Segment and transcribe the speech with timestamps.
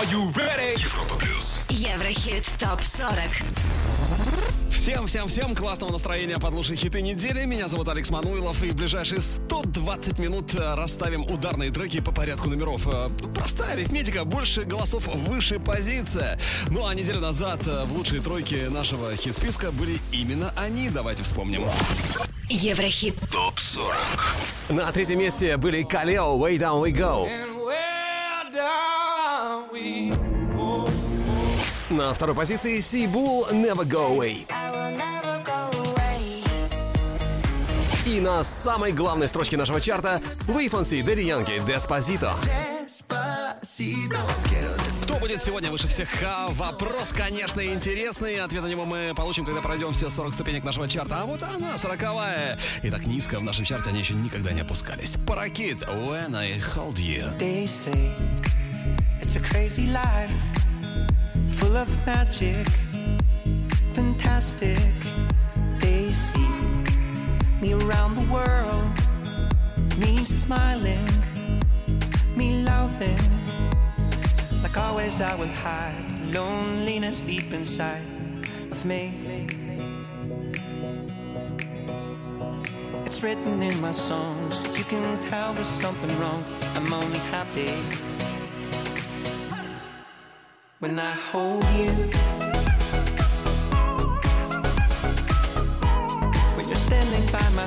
[0.00, 0.82] Are you ready?
[0.82, 1.60] Европа плюс.
[1.68, 3.44] Еврохит ТОП-40
[4.72, 7.44] Всем, всем, всем классного настроения под лучшие хиты недели.
[7.44, 12.48] Меня зовут Алекс Мануилов, и в ближайшие 120 минут э, расставим ударные треки по порядку
[12.48, 12.86] номеров.
[12.86, 16.40] Э, Простая арифметика, больше голосов, выше позиция.
[16.70, 20.88] Ну а неделю назад э, в лучшей тройке нашего хит-списка были именно они.
[20.88, 21.64] Давайте вспомним.
[22.48, 23.96] Еврохит Топ 40.
[24.70, 27.28] На третьем месте были Калео, Way Down We Go.
[32.00, 34.46] На второй позиции Сибул, Never Go Away.
[38.06, 42.32] И на самой главной строчке нашего чарта Луи Фонси, Дэдди Янки, Деспозито.
[45.02, 46.08] Кто будет сегодня выше всех?
[46.24, 48.40] А, Вопрос, конечно, интересный.
[48.40, 51.20] Ответ на него мы получим, когда пройдем все 40 ступенек нашего чарта.
[51.20, 52.58] А вот она, сороковая.
[52.82, 55.18] И так низко в нашем чарте они еще никогда не опускались.
[55.26, 57.36] Паракит, When I Hold You.
[57.36, 57.92] They say
[59.22, 60.30] it's a crazy life,
[61.60, 62.66] full of magic,
[63.92, 64.94] fantastic.
[65.78, 66.54] They see
[67.60, 68.90] me around the world,
[69.98, 71.06] me smiling,
[72.34, 73.24] me loving.
[74.62, 78.06] Like always, I will hide loneliness deep inside
[78.70, 79.02] of me.
[83.04, 84.62] It's written in my songs.
[84.78, 86.42] You can tell there's something wrong.
[86.74, 88.09] I'm only happy
[90.80, 91.92] when I hold you.
[96.56, 97.66] When you're standing by my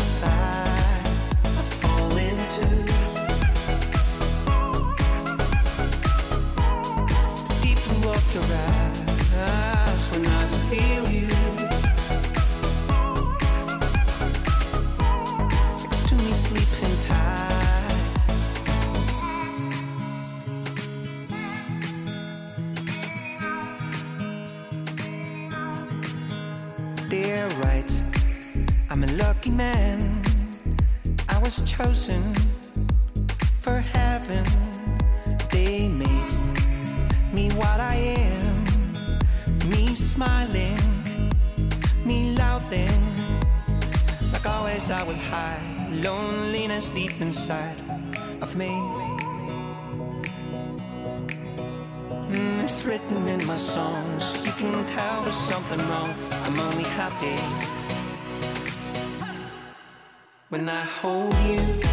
[60.53, 61.92] when I hold you.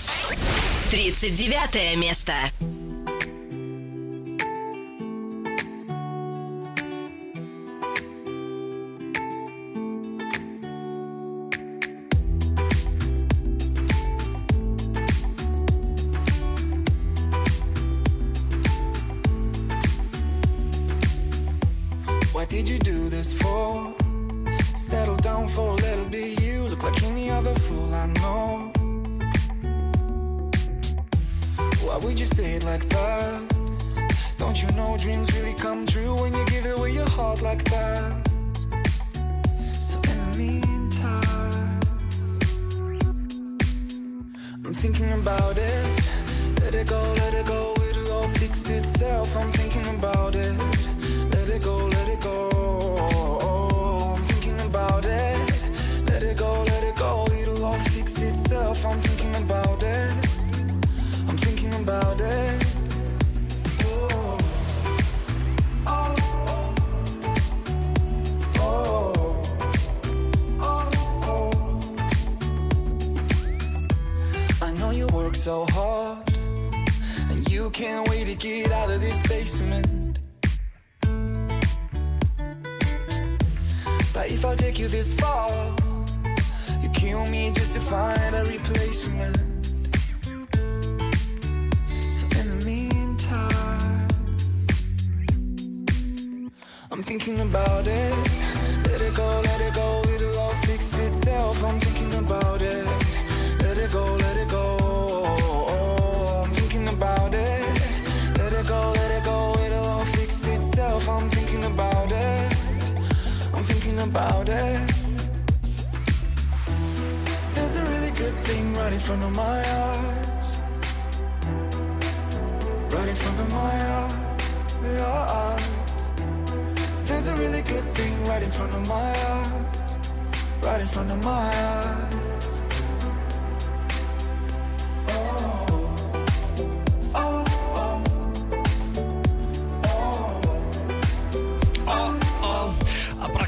[0.91, 2.33] 39 место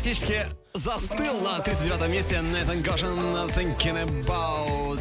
[0.04, 3.16] А Практически застыл на 39 месте Нейтан Гошин
[3.50, 5.00] Thinking About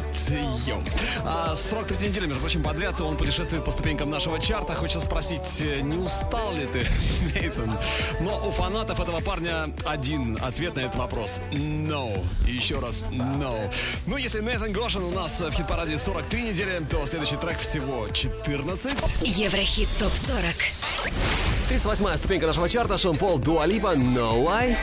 [0.67, 0.79] You.
[1.25, 4.73] А, срок третьей недели, между прочим, подряд он путешествует по ступенькам нашего чарта.
[4.73, 6.85] Хочется спросить, не устал ли ты,
[7.33, 7.71] Нейтан?
[8.19, 11.41] Но у фанатов этого парня один ответ на этот вопрос.
[11.51, 12.23] No.
[12.47, 13.73] И еще раз no.
[14.05, 19.21] Ну, если Нейтан Гошин у нас в хит-параде 43 недели, то следующий трек всего 14.
[19.21, 21.71] Еврохит ТОП-40.
[21.71, 22.99] 38-я ступенька нашего чарта.
[22.99, 24.77] Шон Пол, Дуа Липа, No Lie.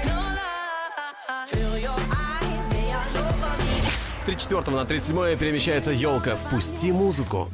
[4.31, 6.37] 34 на 37 перемещается елка.
[6.37, 7.51] Впусти музыку.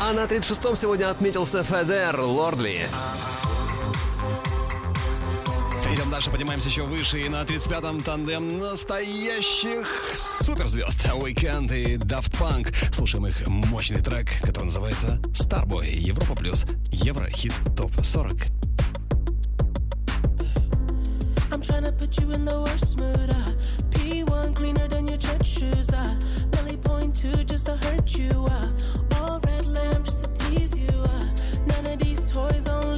[0.00, 2.80] А на 36-м сегодня отметился Федер Лордли.
[5.92, 7.20] Идем дальше, поднимаемся еще выше.
[7.20, 11.06] И на 35-м тандем настоящих суперзвезд.
[11.06, 12.74] Weekend и Daft Punk.
[12.92, 15.86] Слушаем их мощный трек, который называется Starboy.
[15.86, 16.66] Европа плюс.
[16.90, 18.34] Еврохит топ 40.
[21.68, 23.30] I'm tryna put you in the worst mood.
[23.30, 23.50] Uh.
[23.90, 25.90] P1 cleaner than your church shoes.
[25.90, 26.14] Uh.
[26.50, 28.46] Belly point two just to hurt you.
[28.48, 28.70] Uh.
[29.16, 30.88] All red lamp just to tease you.
[30.92, 31.28] Uh.
[31.66, 32.95] None of these toys on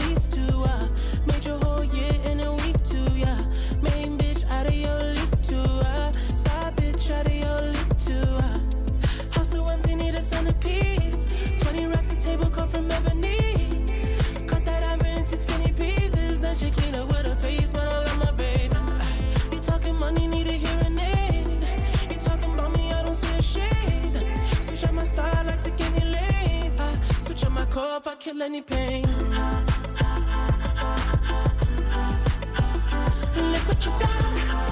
[28.28, 29.06] kill any pain.
[33.36, 34.67] Look what you done.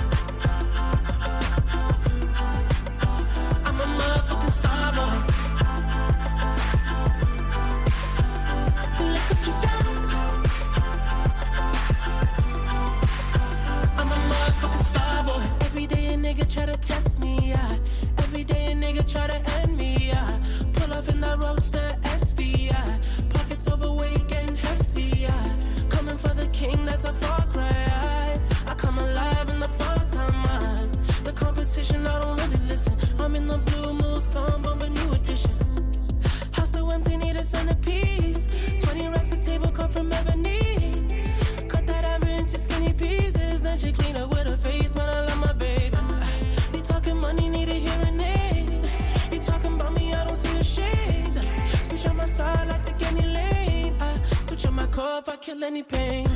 [55.47, 56.27] Kill any pain.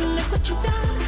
[0.00, 1.07] Look what you done.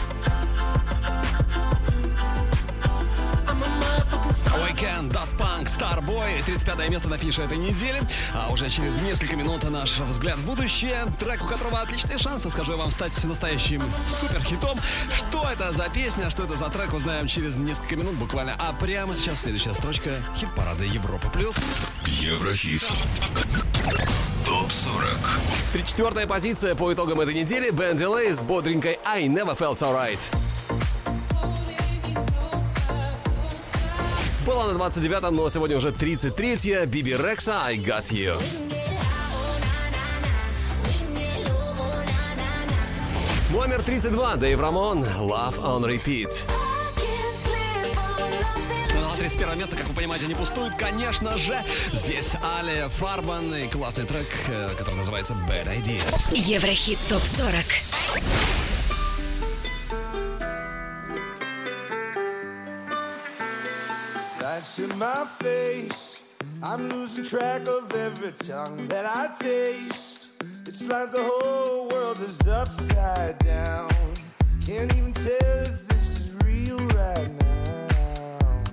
[5.81, 6.43] Starboy.
[6.45, 8.01] 35 место на финише этой недели.
[8.33, 11.05] А уже через несколько минут наш взгляд в будущее.
[11.17, 14.79] Трек, у которого отличные шансы, скажу я вам, стать настоящим суперхитом.
[15.15, 18.55] Что это за песня, что это за трек, узнаем через несколько минут буквально.
[18.59, 21.29] А прямо сейчас следующая строчка хит-парада Европа+.
[21.29, 21.55] плюс.
[22.05, 22.83] Еврохит.
[24.45, 25.17] Топ-40.
[25.73, 27.71] 34 позиция по итогам этой недели.
[27.71, 30.50] Бен Дилей с бодренькой I Never Felt Alright.
[34.45, 36.85] Была на 29-м, но сегодня уже 33-я.
[36.87, 38.41] Биби Рекса I Got You.
[43.51, 44.37] Номер 32.
[44.37, 46.49] Дэйв Рамон Love on Repeat.
[48.95, 51.61] Ну, на 31 место, как вы понимаете, не пустует, конечно же.
[51.93, 56.33] Здесь Али Фарбан и классный трек, э, который называется Bad Ideas.
[56.33, 58.50] Еврохит ТОП-40.
[64.71, 66.21] That's in my face.
[66.63, 70.29] I'm losing track of every tongue that I taste.
[70.65, 73.89] It's like the whole world is upside down.
[74.65, 78.63] Can't even tell if this is real right now.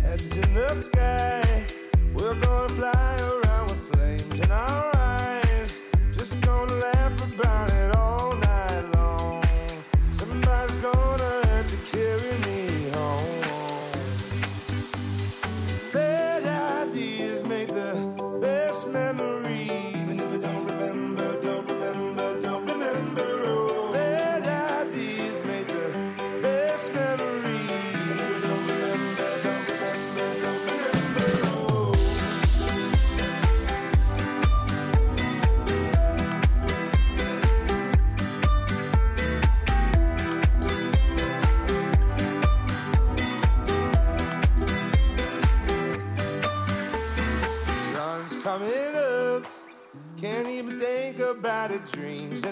[0.00, 1.66] Heads in the sky,
[2.14, 4.93] we're gonna fly around with flames in our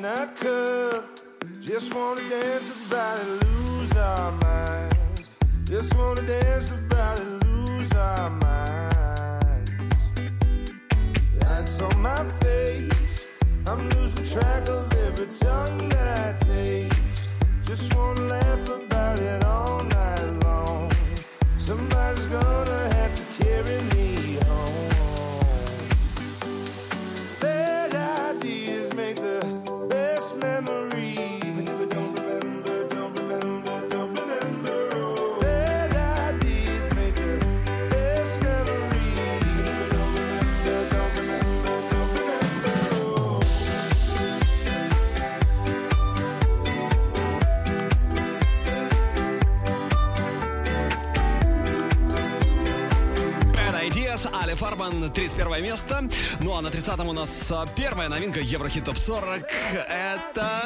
[0.02, 1.04] in a cup.
[1.60, 5.28] Just wanna dance about it, lose our minds.
[5.62, 9.70] Just wanna dance about it, lose our minds.
[11.38, 13.28] That's on my face.
[13.68, 16.96] I'm losing track of every tongue that I taste.
[17.64, 20.90] Just wanna laugh about it all night long.
[21.58, 24.51] Somebody's gonna have to carry me home.
[54.62, 56.08] Али Фарбан, 31 место.
[56.40, 59.44] Ну а на 30-м у нас а, первая новинка Еврохит Топ 40.
[59.88, 60.62] Это...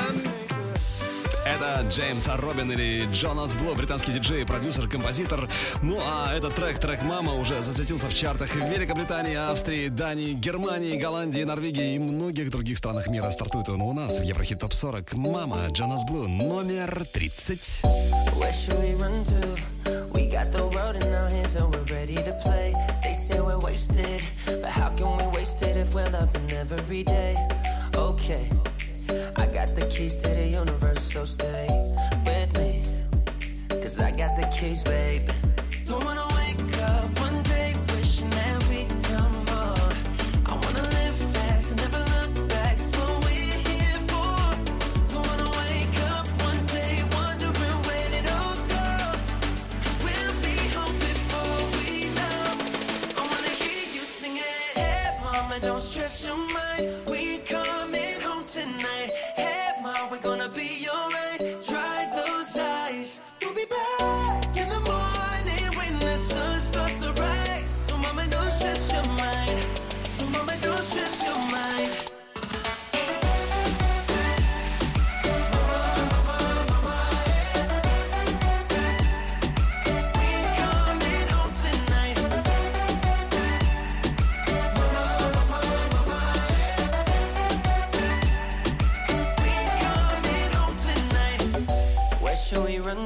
[1.46, 5.48] Это Джеймс Робин или Джонас Блу, британский диджей, продюсер, композитор.
[5.80, 10.98] Ну а этот трек, трек «Мама» уже засветился в чартах в Великобритании, Австрии, Дании, Германии,
[10.98, 13.30] Голландии, Норвегии и многих других странах мира.
[13.30, 15.12] Стартует он у нас в Еврохит Топ 40.
[15.14, 17.80] «Мама» Джонас Блу, номер 30.
[18.34, 19.56] Where should we run to?
[20.12, 22.74] We got the road in our hands and we're ready to play.
[23.26, 27.34] Say we're wasted, but how can we waste it if we're loving every day?
[27.96, 28.48] Okay,
[29.36, 31.66] I got the keys to the universe, so stay
[32.24, 32.84] with me.
[33.68, 35.28] Cause I got the keys, babe.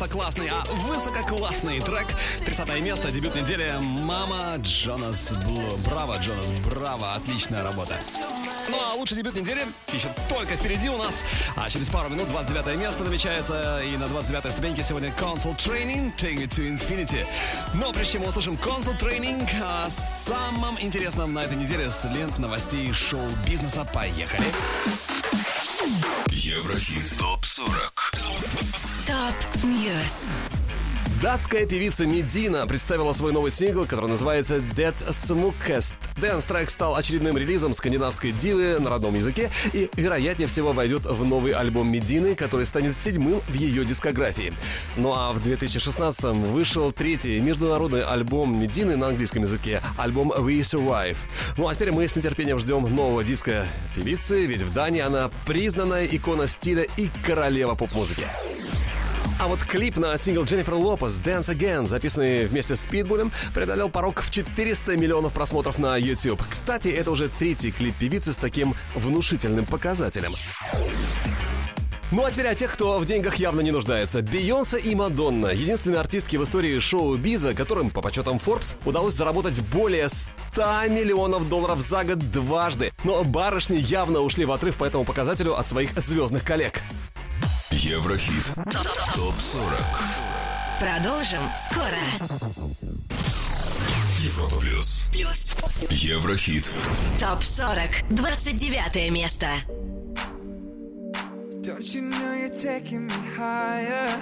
[0.00, 2.06] Просто классный, а высококлассный трек.
[2.46, 3.70] 30 место, дебют недели.
[3.80, 5.76] Мама Джонас Блу.
[5.84, 7.12] Браво, Джонас, браво.
[7.12, 7.98] Отличная работа.
[8.70, 11.22] Ну а лучший дебют недели еще только впереди у нас.
[11.54, 13.82] А через пару минут 29 место намечается.
[13.84, 17.26] И на 29 ступеньке сегодня Console Training Take Me to Infinity.
[17.74, 22.38] Но прежде чем мы услышим Console Training, о самом интересном на этой неделе с лент
[22.38, 23.86] новостей шоу-бизнеса.
[23.92, 24.44] Поехали.
[26.30, 27.12] Еврохит
[27.60, 30.59] ТОП-40 Top News.
[31.22, 35.98] Датская певица Медина представила свой новый сингл, который называется Det Smukkeste.
[36.16, 41.22] Dance трек стал очередным релизом скандинавской дивы на родном языке и, вероятнее всего, войдет в
[41.22, 44.54] новый альбом Медины, который станет седьмым в ее дискографии.
[44.96, 51.18] Ну а в 2016-м вышел третий международный альбом Медины на английском языке, альбом We Survive.
[51.58, 56.06] Ну а теперь мы с нетерпением ждем нового диска певицы, ведь в Дании она признанная
[56.06, 58.24] икона стиля и королева поп-музыки.
[59.40, 64.20] А вот клип на сингл Дженнифер Лопес «Dance Again», записанный вместе с Питбулем, преодолел порог
[64.20, 66.42] в 400 миллионов просмотров на YouTube.
[66.46, 70.32] Кстати, это уже третий клип певицы с таким внушительным показателем.
[72.10, 74.20] Ну а теперь о тех, кто в деньгах явно не нуждается.
[74.20, 75.46] Бейонсе и Мадонна.
[75.46, 81.80] Единственные артистки в истории шоу-биза, которым, по подсчетам Forbes, удалось заработать более 100 миллионов долларов
[81.80, 82.92] за год дважды.
[83.04, 86.82] Но барышни явно ушли в отрыв по этому показателю от своих звездных коллег.
[87.82, 88.44] Еврохит
[89.14, 89.72] ТОП-40
[90.78, 91.40] Продолжим
[91.70, 91.96] скоро.
[94.18, 95.52] Европа Плюс Плюс.
[95.88, 96.74] Еврохит
[97.18, 98.04] Топ 40.
[98.10, 99.46] 29 место.
[101.62, 104.20] Don't you know you're taking me higher?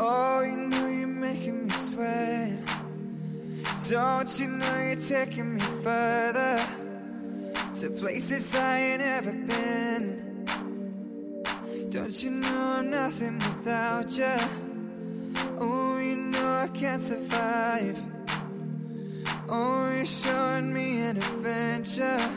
[0.00, 2.58] Oh, you know you're making me sweat.
[3.88, 6.60] Don't you know you're taking me further
[7.80, 10.29] to places I ain't ever been?
[11.90, 14.32] Don't you know I'm nothing without you?
[15.58, 17.98] Oh, you know I can't survive.
[19.48, 22.30] Oh, you're showing me an adventure.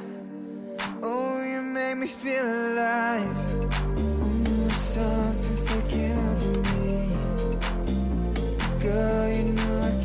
[1.04, 3.38] Oh, you make me feel alive.
[3.96, 7.10] Ooh, something's taking over me.
[8.80, 10.03] Girl, you know I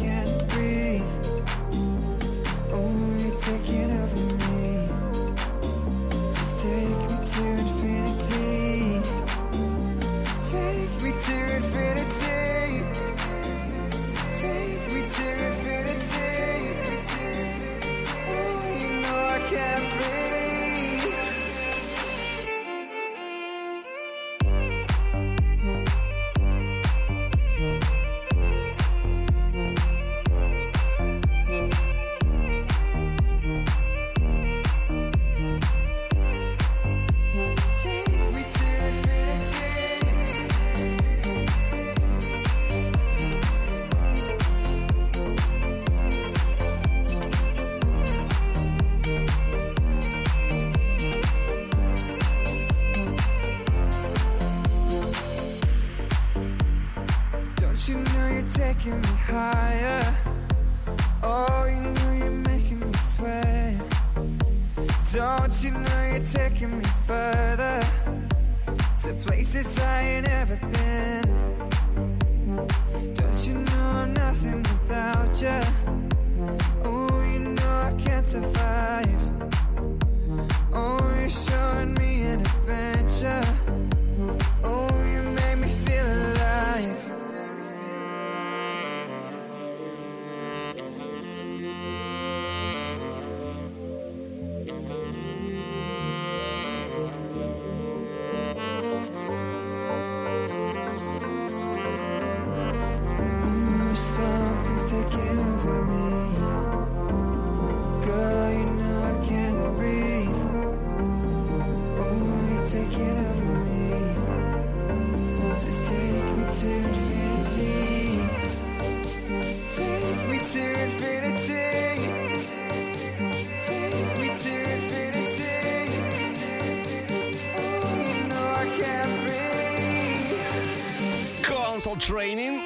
[131.79, 132.61] Console Training.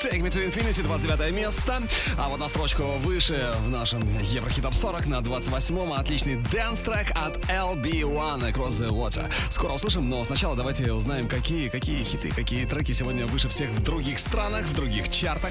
[0.00, 1.82] Take Me to Infinity, 29 место.
[2.16, 7.10] А вот на строчку выше в нашем Еврохит Топ 40 на 28-м отличный dance трек
[7.16, 9.28] от LB1 Across the Water.
[9.50, 13.82] Скоро услышим, но сначала давайте узнаем, какие, какие хиты, какие треки сегодня выше всех в
[13.82, 15.50] других странах, в других чартах.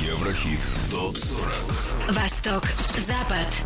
[0.00, 0.58] Еврохит
[0.90, 2.64] ТОП-40 Восток,
[2.98, 3.64] Запад.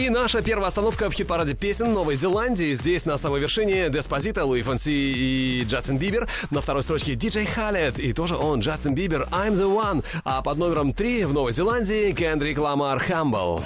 [0.00, 2.72] И наша первая остановка в хит-параде песен Новой Зеландии.
[2.72, 6.26] Здесь на самой вершине Деспозита, Луи Фонси и Джастин Бибер.
[6.50, 7.98] На второй строчке Диджей Халет.
[7.98, 10.02] И тоже он, Джастин Бибер, I'm the One.
[10.24, 13.62] А под номером три в Новой Зеландии Кендрик Ламар Humble.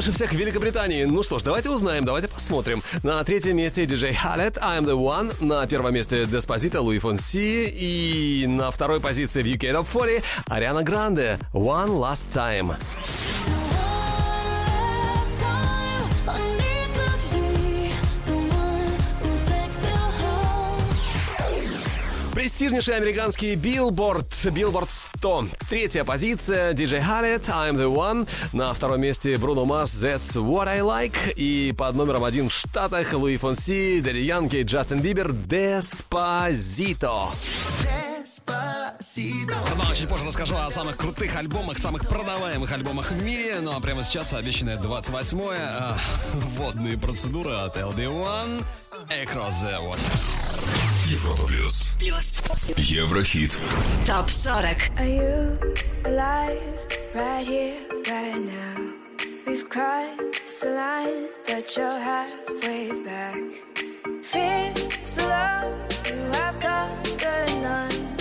[0.00, 1.04] Выше всех в Великобритании?
[1.04, 2.82] Ну что ж, давайте узнаем, давайте посмотрим.
[3.02, 5.44] На третьем месте диджей Халет, I'm the One.
[5.44, 7.68] На первом месте Деспозита, Луи Фонси.
[7.68, 12.76] И на второй позиции в UK Top 40 Ариана Гранде, One Last Time.
[22.40, 25.48] Престижнейший американский Billboard, Billboard 100.
[25.68, 28.26] Третья позиция, диджей Халет, I'm the One.
[28.54, 31.34] На втором месте Бруно Марс, That's What I Like.
[31.36, 37.26] И под номером один в Штатах Луи Фонси, Дэдди Янки, Джастин Бибер, Деспозито.
[39.76, 43.58] Ну, а чуть позже расскажу о самых крутых альбомах, самых продаваемых альбомах в мире.
[43.60, 45.98] Ну, а прямо сейчас обещанное 28-е а,
[46.56, 48.64] водные процедуры от LB1
[49.10, 50.39] Across the Water.
[51.09, 52.39] Европа Плюс Плюс.
[52.77, 53.59] Еврохит
[54.05, 54.77] Топ 40.
[54.99, 55.57] Are you
[56.05, 56.59] alive
[57.13, 57.75] right here,
[58.09, 58.93] right now?
[59.47, 63.43] We've crossed the line, but you're halfway back.
[64.23, 65.73] Fears alone,
[66.05, 68.17] you have conquered none.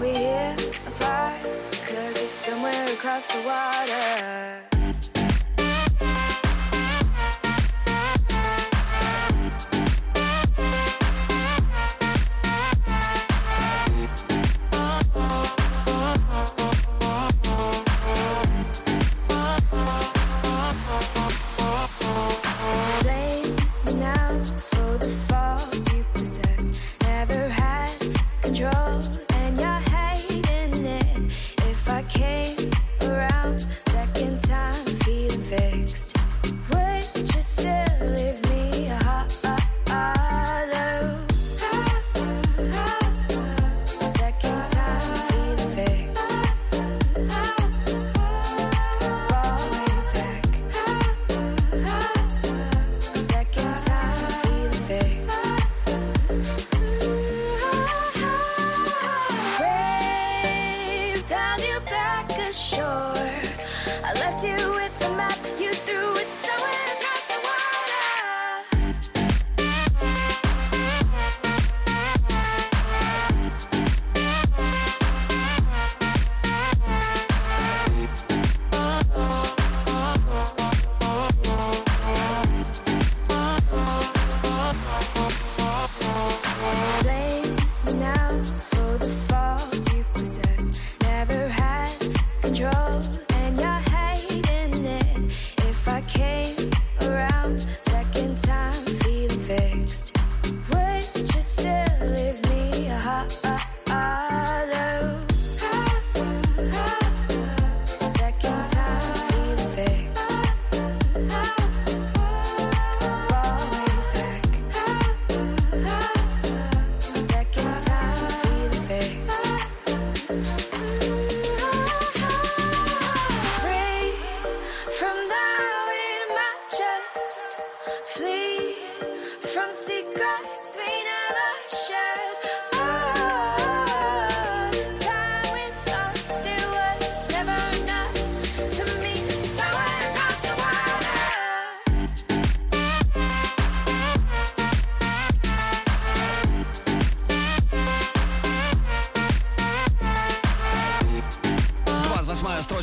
[0.00, 1.42] We're here apart,
[1.86, 4.73] cause it's somewhere across the water.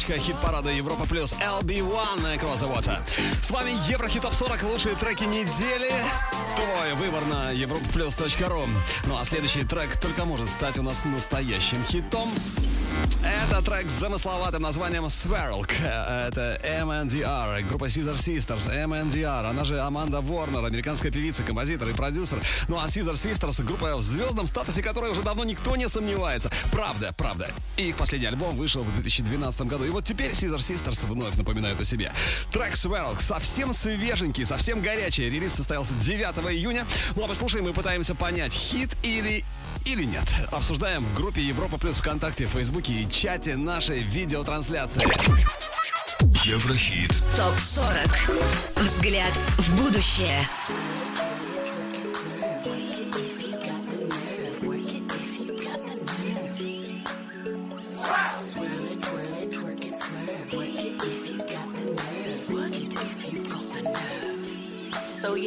[0.02, 2.98] Строчка хит-парада Европа Плюс LB1 Across the Water.
[3.42, 5.92] С вами Еврохит Топ 40, лучшие треки недели.
[6.56, 8.68] Твой выбор на europaplus.ru.
[9.06, 12.28] Ну а следующий трек только может стать у нас настоящим хитом.
[13.24, 15.64] Это трек с замысловатым названием Swirl.
[15.82, 22.38] Это MNDR, группа Caesar Sisters, MNDR, она же Аманда Ворнер, американская певица, композитор и продюсер.
[22.66, 26.50] Ну а Caesar Sisters, группа в звездном статусе которой уже давно никто не сомневается.
[26.72, 27.48] Правда, правда.
[27.76, 29.84] И их последний альбом вышел в 2012 году.
[29.84, 32.12] И вот теперь Caesar Sisters вновь напоминают о себе.
[32.52, 35.30] Трек Swirl совсем свеженький, совсем горячий.
[35.30, 36.86] Релиз состоялся 9 июня.
[37.14, 37.28] Ну а
[37.62, 39.44] мы и пытаемся понять, хит или
[39.84, 40.24] или нет.
[40.50, 45.02] Обсуждаем в группе Европа Плюс ВКонтакте, Фейсбуке и чате нашей видеотрансляции.
[46.44, 47.10] Еврохит.
[47.36, 48.82] Топ-40.
[48.82, 50.46] Взгляд в будущее.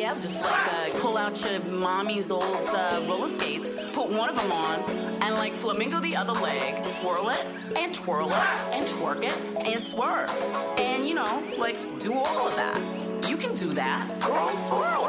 [0.06, 4.36] yeah, just like uh, pull out your mommy's old uh, roller skates, put one of
[4.36, 4.84] them on,
[5.24, 7.44] and like flamingo the other leg, swirl it
[7.76, 8.34] and twirl it
[8.72, 10.30] and twerk it and swerve,
[10.78, 12.80] and you know, like do all of that.
[13.28, 14.56] You can do that, girl.
[14.56, 15.06] Swirl.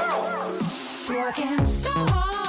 [1.11, 2.46] Working so hard.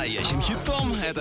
[0.00, 0.94] Настоящим хитом.
[0.94, 1.20] Это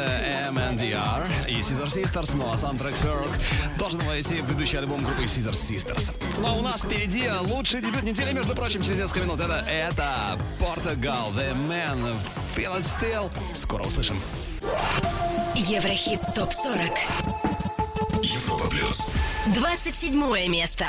[0.52, 3.30] MNDR и Caesar Sisters, ну а сам трек Swerk
[3.78, 6.14] должен войти в предыдущий альбом группы Caesar Sisters.
[6.40, 9.42] Ну а у нас впереди лучший дебют недели, между прочим, через несколько минут.
[9.42, 12.16] Это, это Portugal, The Man,
[12.56, 13.30] Feel It Still.
[13.54, 14.18] Скоро услышим.
[15.56, 18.24] Еврохит ТОП-40.
[18.24, 19.12] Европа плюс.
[19.48, 20.86] 27 место.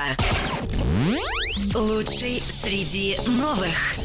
[1.74, 3.99] Лучший среди новых.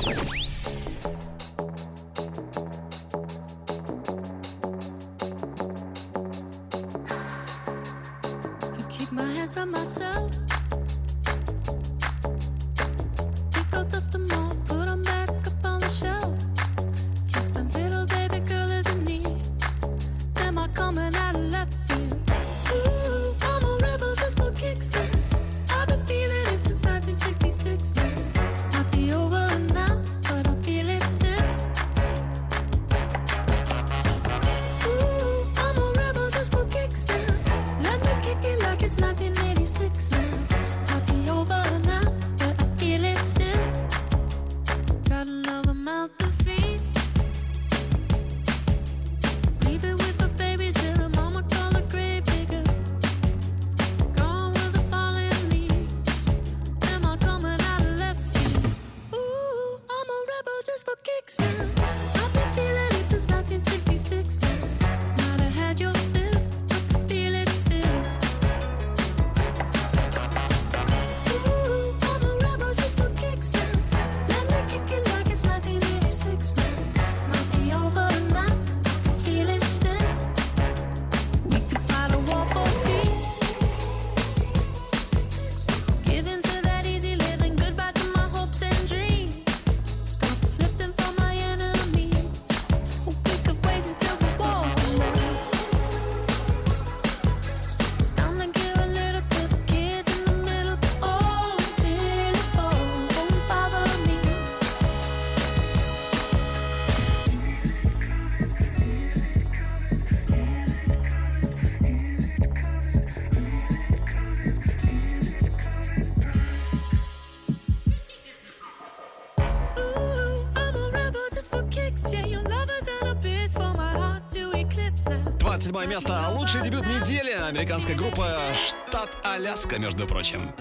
[125.95, 126.27] Место.
[126.31, 127.31] Лучший дебют недели.
[127.31, 130.51] Американская группа «Штат Аляска», между прочим.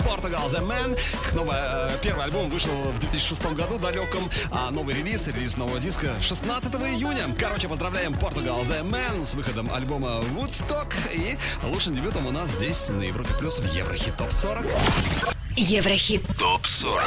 [0.00, 0.94] Portugal The Man.
[0.94, 5.78] Их новый, э, первый альбом вышел в 2006 году далеком, а новый релиз, релиз нового
[5.78, 7.26] диска 16 июня.
[7.38, 12.88] Короче, поздравляем Portugal The Man с выходом альбома Woodstock и лучшим дебютом у нас здесь
[12.88, 14.66] на Европе Плюс в Еврохит Топ 40.
[15.56, 17.02] Еврохит ТОП 40.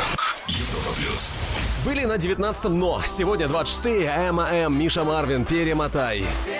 [0.47, 1.37] Европа плюс.
[1.83, 4.05] Были на 19-м, но сегодня 26-е.
[4.05, 6.19] Эмма М, Миша Марвин, перемотай.
[6.19, 6.54] Перемотай,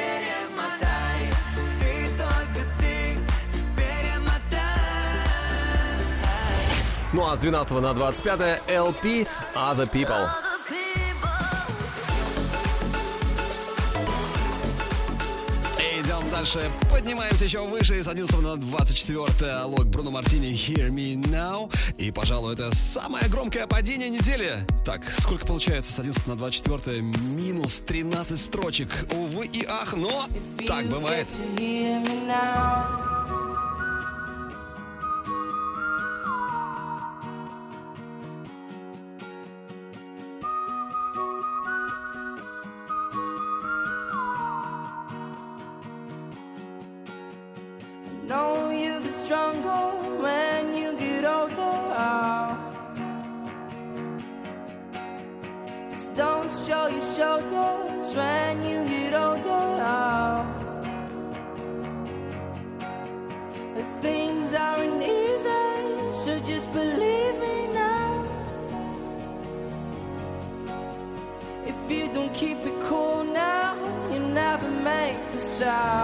[7.35, 10.27] с 12 на 25 LP Other People.
[15.77, 21.69] Идем дальше, поднимаемся еще выше с 11 на 24 лог Бруно Мартини Hear Me Now.
[21.97, 24.65] И, пожалуй, это самое громкое падение недели.
[24.85, 27.01] Так, сколько получается с 11 на 24?
[27.01, 28.89] Минус 13 строчек.
[29.11, 30.25] Увы и ах, но
[30.65, 31.27] так бывает.
[31.57, 32.84] Now.
[49.25, 49.85] Stronger
[50.21, 52.57] when you get older.
[55.89, 60.45] Just don't show your shoulders when you get older.
[64.01, 65.65] Things aren't easy,
[66.23, 68.11] so just believe me now.
[71.65, 73.73] If you don't keep it cool now,
[74.11, 75.94] you never make a sound.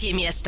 [0.00, 0.39] третье место.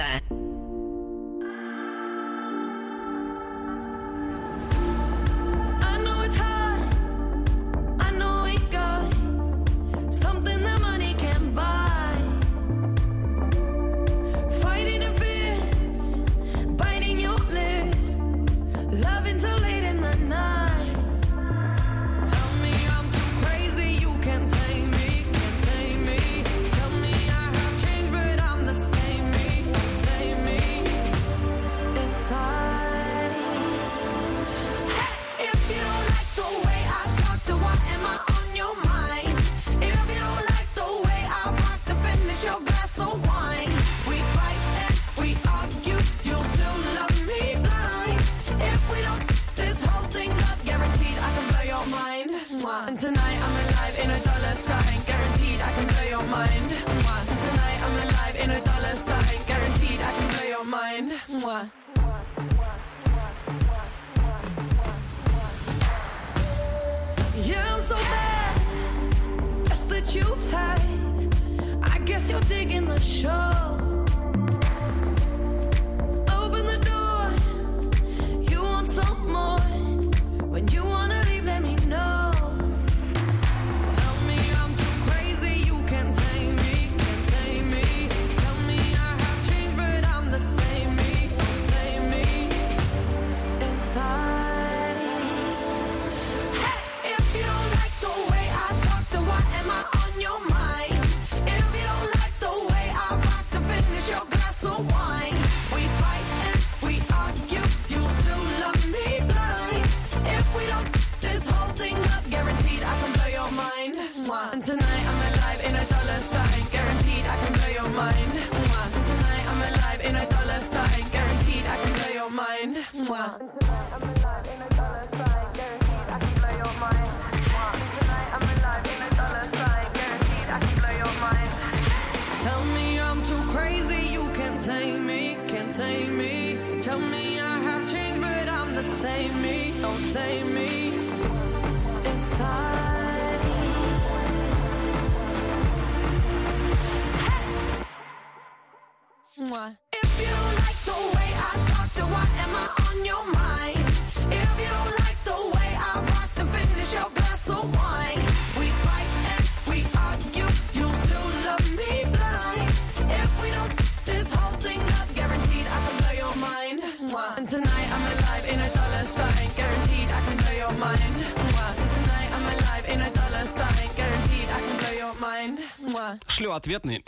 [176.54, 177.02] Ответный.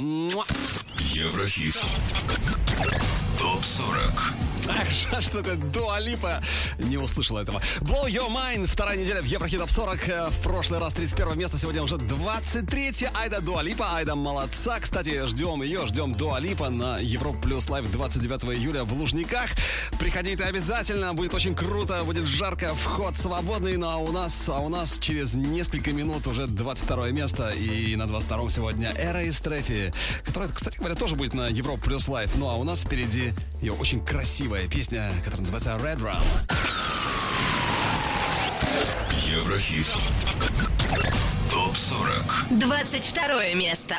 [0.98, 1.76] Еврохит.
[3.38, 4.44] Топ-40.
[4.64, 6.42] Так Ах, что это Дуалипа.
[6.78, 7.60] Не услышала этого.
[7.80, 8.66] Blow Your Mind.
[8.66, 10.08] Вторая неделя в Еврохит Топ 40.
[10.08, 13.94] Э, в прошлый раз 31 место, сегодня уже 23 Айда Дуалипа.
[13.94, 14.80] Айда молодца.
[14.80, 19.50] Кстати, ждем ее, ждем Дуалипа на Европ Плюс Лайв 29 июля в Лужниках.
[20.04, 24.68] Приходите обязательно, будет очень круто, будет жарко, вход свободный, ну а у нас, а у
[24.68, 30.50] нас через несколько минут уже 22 место и на 22 сегодня Эра из Трефи, которая,
[30.50, 33.30] кстати говоря, тоже будет на Европа Плюс Live, ну а у нас впереди
[33.62, 36.22] ее очень красивая песня, которая называется Redrum.
[39.30, 39.86] Еврохит.
[41.50, 42.44] Топ 40.
[42.50, 43.96] 22 место.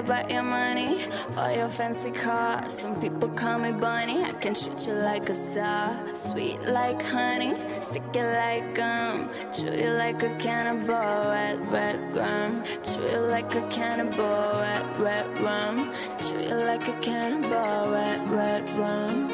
[0.00, 0.98] About your money
[1.36, 2.66] or your fancy car.
[2.68, 4.24] Some people call me bunny.
[4.24, 5.94] I can treat you like a star.
[6.14, 9.28] Sweet like honey, stick it like gum.
[9.52, 12.62] Chew you like a cannibal, red, red gum.
[12.82, 15.76] Chew you like a cannibal, red, red rum.
[16.18, 19.28] Chew you like a cannibal, red, red rum.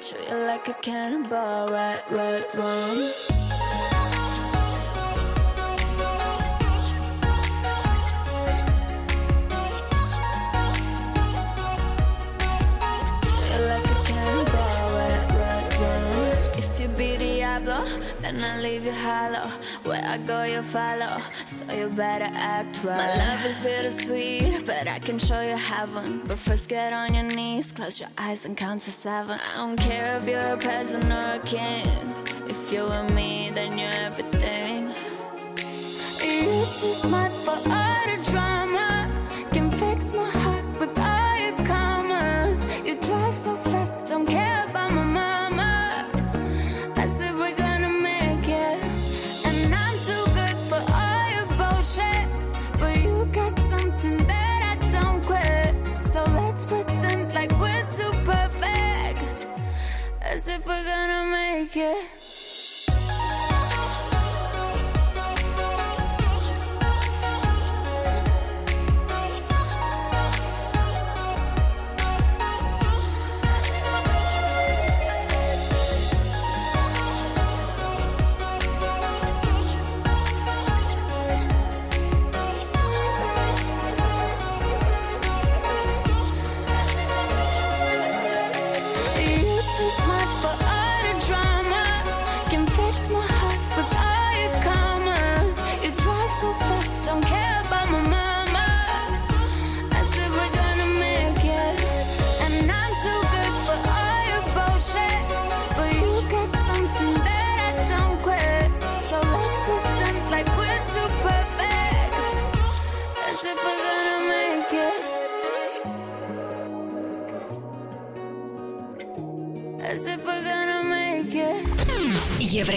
[0.00, 3.37] Chew you like a cannibal, red, red rum.
[18.28, 19.48] Then I leave you hollow.
[19.84, 21.22] Where I go, you follow.
[21.46, 22.98] So you better act right.
[22.98, 26.20] My love is bittersweet, but I can show you heaven.
[26.26, 29.38] But first, get on your knees, close your eyes, and count to seven.
[29.40, 31.86] I don't care if you're a peasant or a king.
[32.46, 34.90] If you're with me, then you're everything.
[36.22, 39.10] You're too smart for all drama.
[39.54, 42.60] Can fix my heart with all your commas.
[42.84, 43.87] You drive so fast,
[61.68, 62.17] forget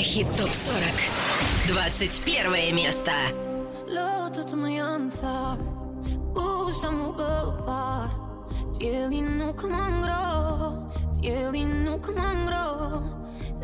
[0.01, 1.67] Еврохит ТОП-40.
[1.67, 3.11] 21 место.
[3.87, 5.57] Låt mig antar
[6.33, 8.09] Usam bevar
[8.79, 10.25] Dieli nuk më ngro
[11.21, 12.67] Dieli nuk më ngro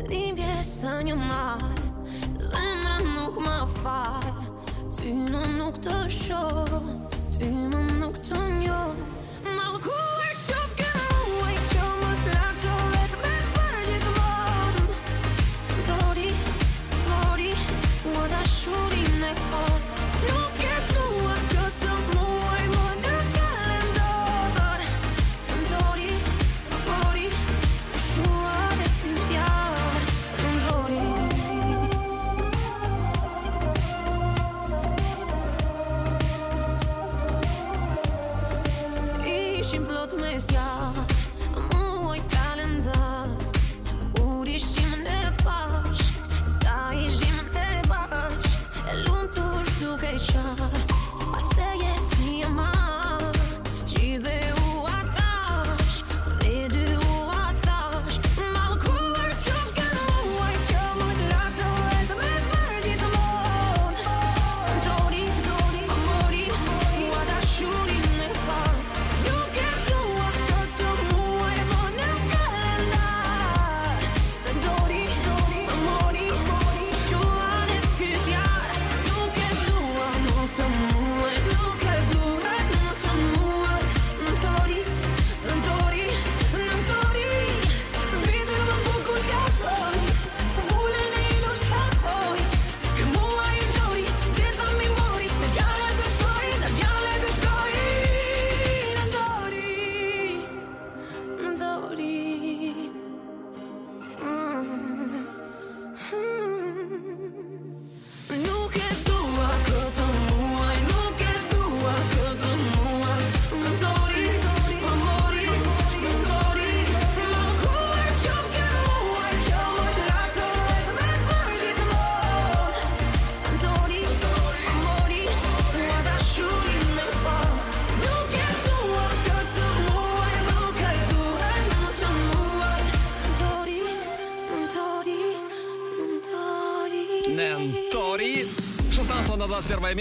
[0.06, 1.74] Dhimbje së një mal
[2.38, 4.30] Zemra nuk më fal
[4.94, 6.78] Ty në nuk të shoh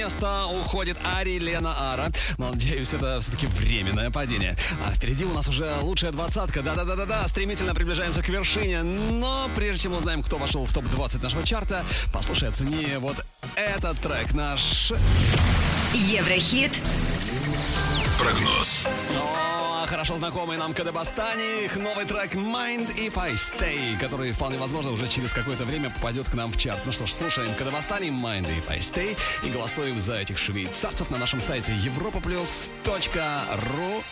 [0.08, 2.08] место уходит Ари Лена Ара.
[2.38, 4.56] Но, надеюсь, это все-таки временное падение.
[4.86, 6.62] А впереди у нас уже лучшая двадцатка.
[6.62, 8.84] Да-да-да-да-да, стремительно приближаемся к вершине.
[8.84, 11.84] Но прежде чем узнаем, кто вошел в топ-20 нашего чарта,
[12.14, 13.18] послушай, оцени вот
[13.56, 14.94] этот трек наш.
[15.94, 16.80] Еврохит.
[18.18, 18.88] Прогноз.
[20.08, 25.10] Хорошо знакомый нам Кадебастани, их новый трек Mind If I Stay, который вполне возможно уже
[25.10, 26.80] через какое-то время попадет к нам в чарт.
[26.86, 31.18] Ну что ж, слушаем Кадебастани Mind If I Stay и голосуем за этих швейцарцев на
[31.18, 34.04] нашем сайте europaplus.ru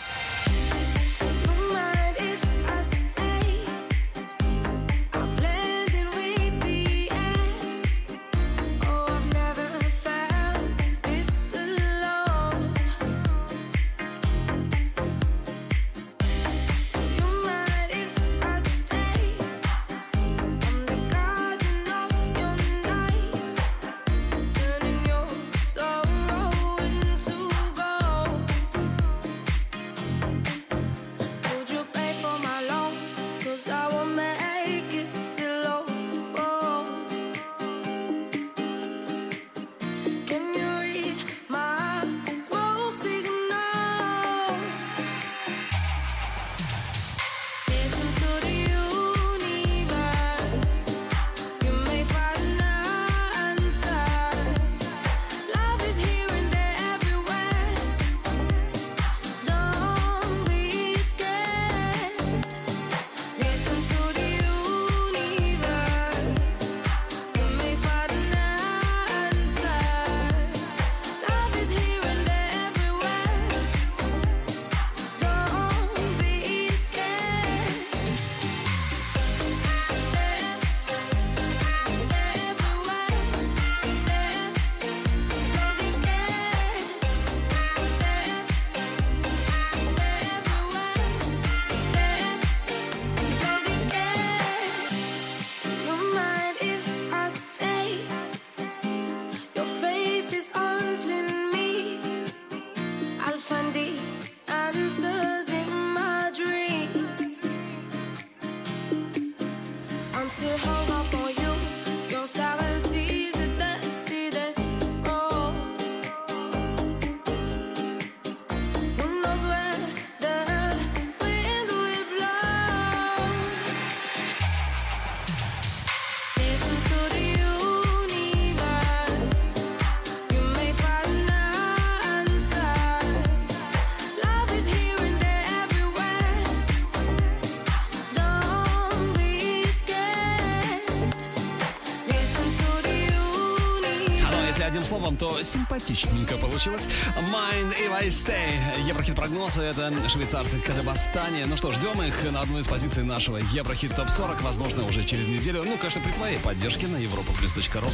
[145.15, 146.87] то симпатичненько получилось.
[147.31, 148.87] Mind If I Stay.
[148.87, 151.43] Еврохит прогнозы это швейцарцы Кадебастани.
[151.45, 155.27] Ну что, ждем их на одной из позиций нашего Еврохит ТОП 40, возможно, уже через
[155.27, 155.63] неделю.
[155.63, 157.89] Ну, конечно, при твоей поддержке на europaplus.ru.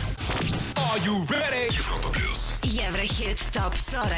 [1.92, 2.54] Европа плюс.
[2.64, 4.10] Еврохит ТОП 40.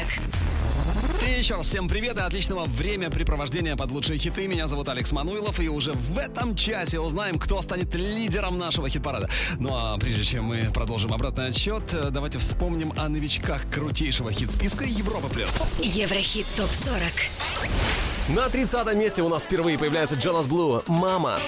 [1.26, 4.46] И еще раз всем привет и отличного времяпрепровождения под лучшие хиты.
[4.46, 9.30] Меня зовут Алекс Мануилов, и уже в этом часе узнаем, кто станет лидером нашего хит-парада.
[9.58, 14.84] Ну а прежде чем мы продолжим обратный отсчет, э, давайте вспомним о новичках крутейшего хит-списка
[14.84, 15.62] Европа Плюс.
[15.80, 18.36] Еврохит ТОП 40.
[18.36, 21.38] На 30 месте у нас впервые появляется Джонас Блу «Мама».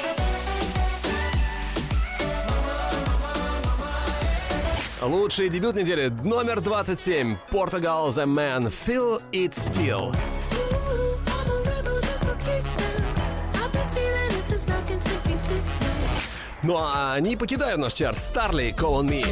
[5.06, 10.10] Лучший дебют недели номер 27 Португал The Man Feel It Still.
[10.10, 13.62] I'm a rebel just for kicks now.
[13.62, 15.86] I've been feeling it since 1966 now.
[16.64, 19.22] Ну а они покидают наш чарт Starly Call On Me.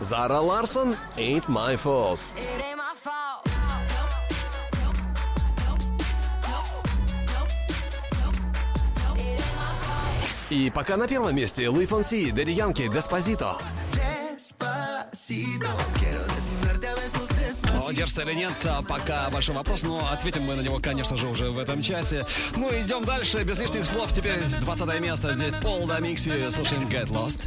[0.00, 2.18] Зара Ларсон Ain't My Fault.
[10.50, 13.58] И пока на первом месте Луи Фонси, Дэдди Янки, Деспозито.
[17.90, 18.52] Держится или нет,
[18.86, 22.26] пока большой вопрос, но ответим мы на него, конечно же, уже в этом часе.
[22.54, 24.12] Ну, идем дальше, без лишних слов.
[24.12, 25.32] Теперь 20 место.
[25.32, 27.40] Здесь Пол Дамикси, слушаем Get Lost.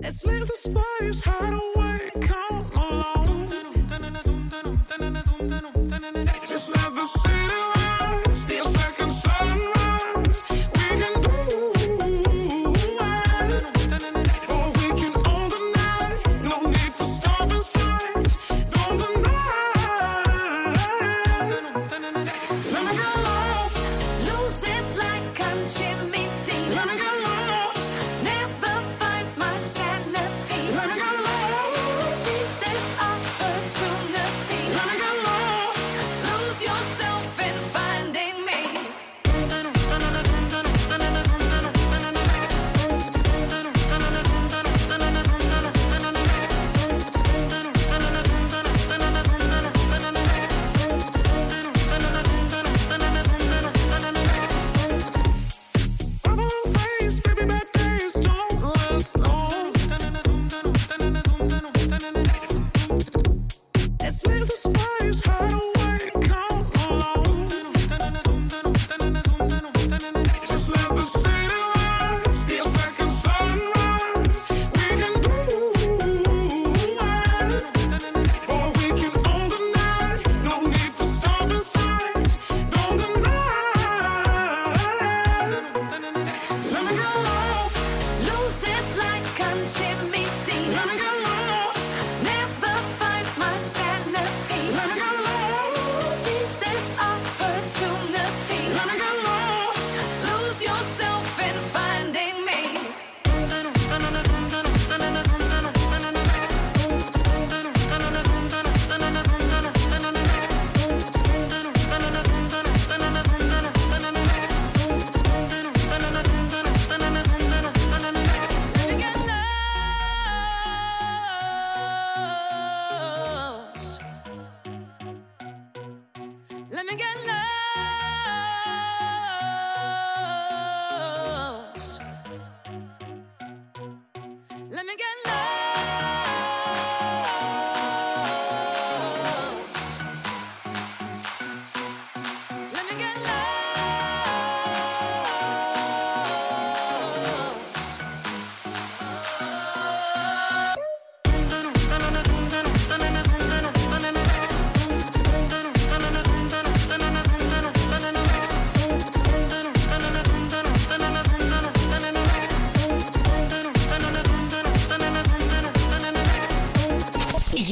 [0.00, 2.19] This little spice hideaway.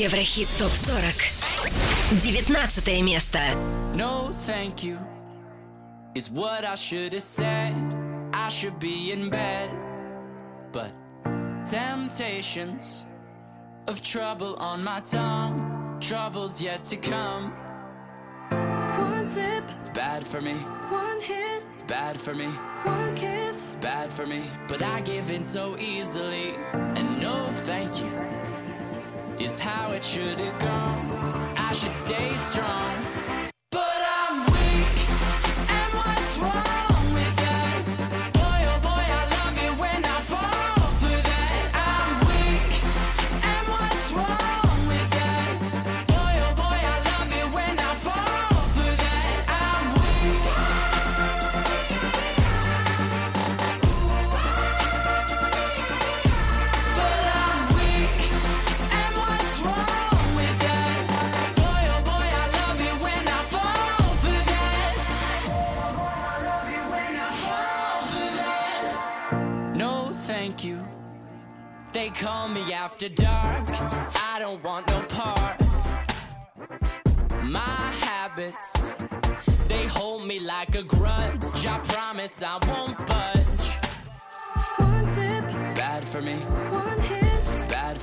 [0.07, 3.39] Еврохит ТОП-40 19 место
[3.95, 4.97] No, thank you.
[6.15, 7.73] Is what I should have said.
[8.33, 9.69] I should be in bed.
[10.71, 10.93] But
[11.69, 13.05] temptations
[13.87, 15.97] of trouble on my tongue.
[15.99, 17.51] Trouble's yet to come.
[18.49, 20.53] One sip, Bad for me,
[20.89, 22.47] one hit, bad for me,
[22.83, 23.75] one kiss.
[23.79, 24.41] bad for me.
[24.67, 26.55] But I give in so easily.
[26.73, 28.09] And no, thank you.
[29.40, 31.54] Is how it should have gone.
[31.56, 32.97] I should stay strong.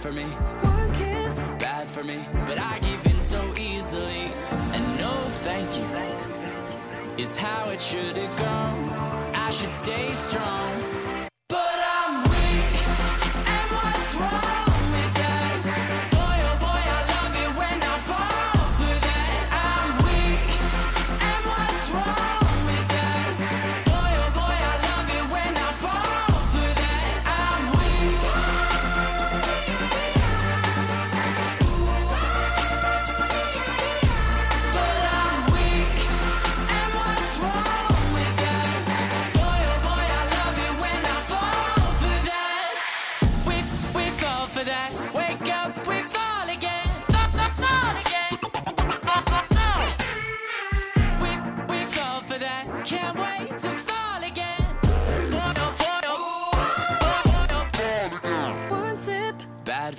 [0.06, 0.26] For me,
[0.62, 1.36] one kiss.
[1.58, 2.20] bad for me.
[2.46, 4.30] But I give in so easily.
[4.76, 5.12] And no,
[5.48, 5.88] thank you.
[7.18, 8.90] Is how it should have gone.
[9.34, 10.75] I should stay strong.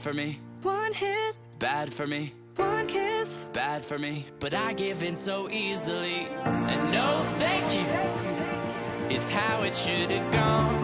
[0.07, 2.33] For me, one hit, bad for me.
[2.55, 3.45] one kiss.
[3.53, 6.29] bad for me, but I give in so easily.
[6.45, 10.75] And no, thank you is how it should have gone.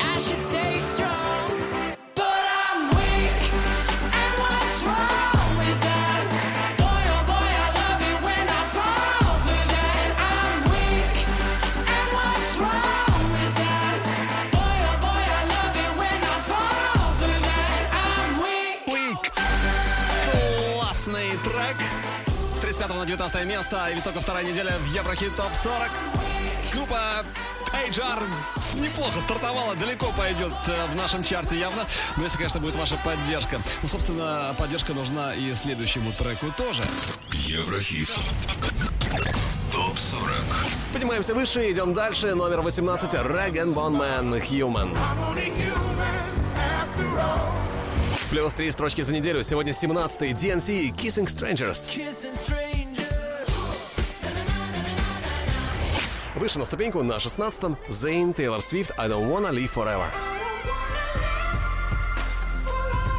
[0.00, 0.57] I should stay
[22.78, 23.88] С 35 на 19 место.
[23.88, 25.90] И только вторая неделя в Еврохит ТОП 40.
[26.72, 27.24] Группа
[27.72, 28.22] HR
[28.76, 31.84] неплохо стартовала, далеко пойдет э, в нашем чарте явно.
[32.16, 33.60] Но если, конечно, будет ваша поддержка.
[33.82, 36.82] Ну, собственно, поддержка нужна и следующему треку тоже.
[37.32, 38.10] Еврохит.
[39.72, 40.30] Топ 40.
[40.92, 42.36] Поднимаемся выше, идем дальше.
[42.36, 43.12] Номер 18.
[43.12, 44.96] Rag Bone Man Human.
[48.30, 49.42] Плюс три строчки за неделю.
[49.42, 52.67] Сегодня 17-й DNC Kissing Strangers.
[56.38, 60.06] Выше на ступеньку на 16-м Zayn Taylor Swift I Don't Wanna Live Forever.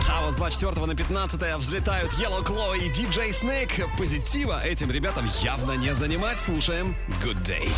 [0.10, 3.90] А вот с 24 на 15 взлетают Yellow Claw и DJ Snake.
[3.98, 6.40] Позитива этим ребятам явно не занимать.
[6.40, 7.70] Слушаем Good Day.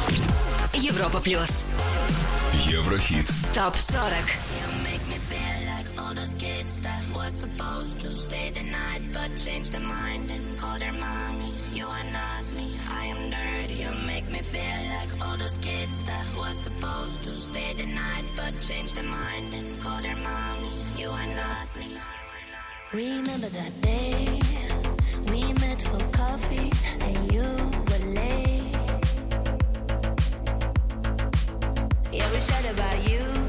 [0.73, 1.63] Европа плюс
[2.53, 3.27] Еврохит.
[3.55, 4.13] ТОП-40
[5.97, 10.43] All those kids that was supposed to stay the night but changed their mind and
[10.59, 11.53] call their mommy.
[11.73, 12.40] You are not
[13.81, 18.25] You make me feel like all those kids that was supposed to stay the night
[18.35, 20.75] but changed their mind and called their mommy.
[20.97, 21.97] You are not me.
[22.93, 24.39] Remember that day
[25.31, 26.69] we met for coffee
[27.05, 27.47] and you
[27.89, 28.75] were late.
[32.11, 33.40] Yeah, we shared about you.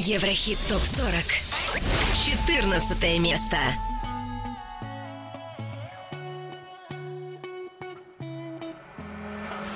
[0.00, 1.46] Еврохит ТОП-40.
[2.80, 3.58] 14 место.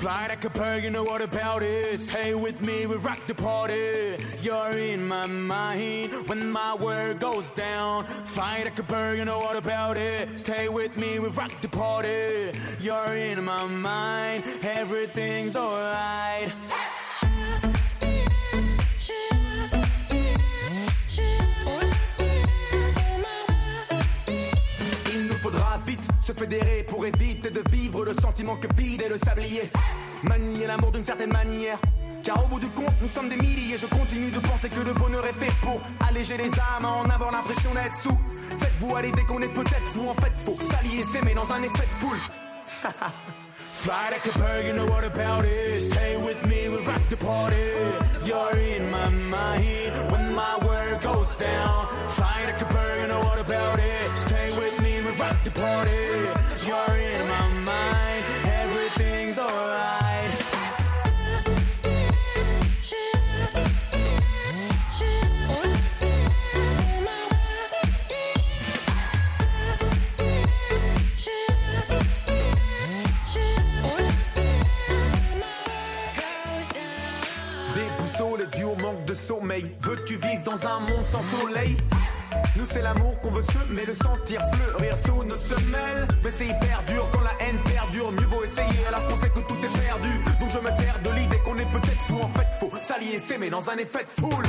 [0.01, 2.01] Fly like a bird, you know what about it?
[2.01, 4.17] Stay with me, we rock the party.
[4.41, 8.07] You're in my mind when my word goes down.
[8.25, 10.39] Fly like a bird, you know what about it?
[10.39, 12.51] Stay with me, we rock the party.
[12.79, 15.94] You're in my mind, everything's alright.
[30.22, 31.78] Manier l'amour d'une certaine manière.
[32.22, 33.78] Car au bout du compte, nous sommes des milliers.
[33.78, 37.30] Je continue de penser que le bonheur est fait pour alléger les âmes, en avoir
[37.30, 38.18] l'impression d'être sous.
[38.58, 40.08] Faites-vous à l'idée qu'on est peut-être fou.
[40.08, 42.18] En fait, faut s'allier, s'aimer dans un effet de foule.
[43.86, 45.80] Fly like a bird, you know what about it?
[45.80, 47.56] Stay with me, we rock the party.
[48.24, 51.86] You're in my mind when my word goes down.
[52.08, 54.18] Fly like a bird, you know what about it?
[54.18, 55.92] Stay with me, we rock the party.
[56.66, 58.24] You're in my mind,
[58.60, 59.55] everything's alright.
[80.56, 81.76] Dans un monde sans soleil
[82.56, 86.08] Nous c'est l'amour qu'on veut semer, le sentir fleurir sous nos semelles.
[86.24, 88.12] Mais c'est hyper dur quand la haine perdure.
[88.12, 90.08] Mieux vaut essayer alors qu'on sait que tout est perdu.
[90.40, 92.18] Donc je me sers de l'idée qu'on est peut-être fou.
[92.22, 94.44] En fait, faut s'allier, s'aimer dans un effet de foule.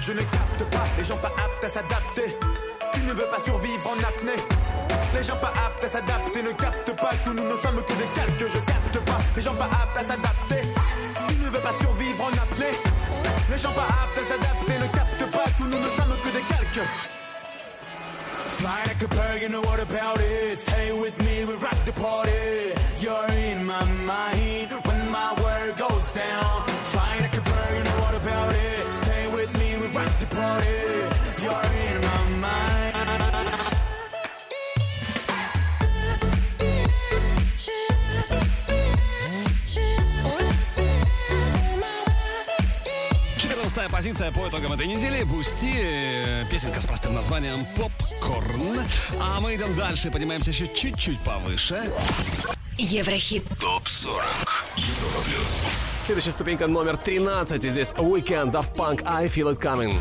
[0.00, 2.36] Je ne capte pas les gens pas aptes à s'adapter.
[2.94, 4.79] Tu ne veux pas survivre en apnée.
[5.14, 8.10] Les gens pas aptes à s'adapter ne captent pas que nous ne sommes que des
[8.14, 8.52] calques.
[8.54, 10.62] Je capte pas les gens pas aptes à s'adapter.
[11.28, 12.76] Tu ne veux pas survivre en apnée.
[13.50, 16.44] Les gens pas aptes à s'adapter ne captent pas que nous ne sommes que des
[16.52, 16.86] calques.
[18.58, 20.58] Fly like a bird, you know what about it?
[20.58, 22.74] Stay with me, we rock the party.
[23.00, 26.69] You're in my mind when my word goes down.
[44.00, 45.24] Позиция по итогам этой недели.
[45.24, 45.74] Бусти.
[45.74, 48.80] э, Песенка с простым названием «Попкорн».
[49.20, 51.82] А мы идем дальше, поднимаемся еще чуть-чуть повыше.
[52.78, 53.44] Еврохит.
[53.60, 54.22] ТОП-40.
[54.78, 55.66] Европа плюс.
[56.00, 57.62] Следующая ступенька номер 13.
[57.62, 59.94] И здесь Weeknd Daft Punk I Feel It Coming.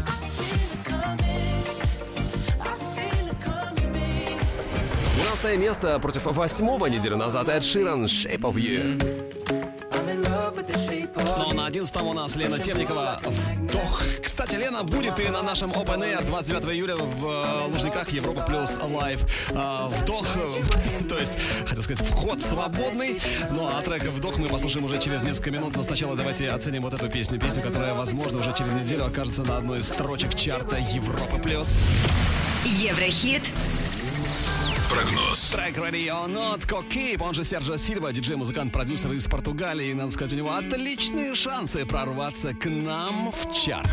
[5.41, 9.28] 12 место против восьмого неделю назад Эд Ширан Shape of You.
[11.69, 14.01] Но на 11 у нас Лена Темникова «Вдох».
[14.23, 18.79] Кстати, Лена будет и на нашем Open Air 29 июля в э, Лужниках Европа Плюс
[18.81, 19.21] Live.
[19.49, 20.25] Э, «Вдох»,
[21.07, 21.33] то есть,
[21.67, 23.21] хотел сказать, вход свободный.
[23.51, 25.75] Ну а трек «Вдох» мы послушаем уже через несколько минут.
[25.75, 27.39] Но сначала давайте оценим вот эту песню.
[27.39, 31.85] Песню, которая, возможно, уже через неделю окажется на одной из строчек чарта Европа Плюс.
[32.65, 33.43] Еврохит.
[34.89, 35.51] Прогноз.
[35.51, 39.91] Трек Ready or Not, Кокейп, он же Серджио Сильва, диджей-музыкант, продюсер из Португалии.
[39.91, 43.89] И, надо сказать, у него отличные шансы прорваться к нам в чарт.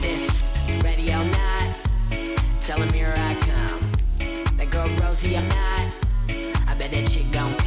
[0.00, 0.30] This
[0.82, 1.74] ready or not,
[2.60, 3.80] tell him here I come.
[4.56, 5.86] That girl Rosie or not,
[6.68, 7.65] I bet that chick gon'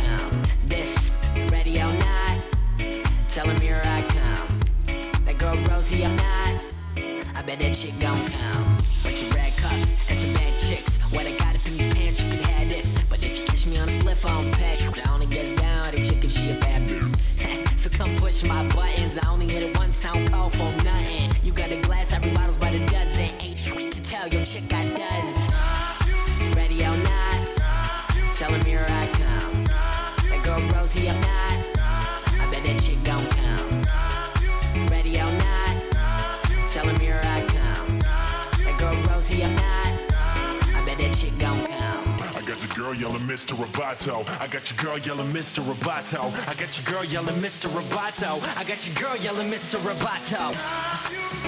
[45.49, 45.63] Mr.
[45.63, 46.31] Roboto.
[46.47, 47.69] I got your girl yelling Mr.
[47.69, 48.39] Roboto.
[48.55, 49.79] I got your girl yelling Mr.
[49.79, 50.53] Roboto.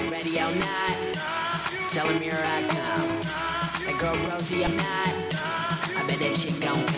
[0.09, 0.97] Ready or not,
[1.91, 3.85] tell him here I come.
[3.85, 5.07] That girl Rosie, I'm not,
[5.95, 6.90] I bet that chick gon'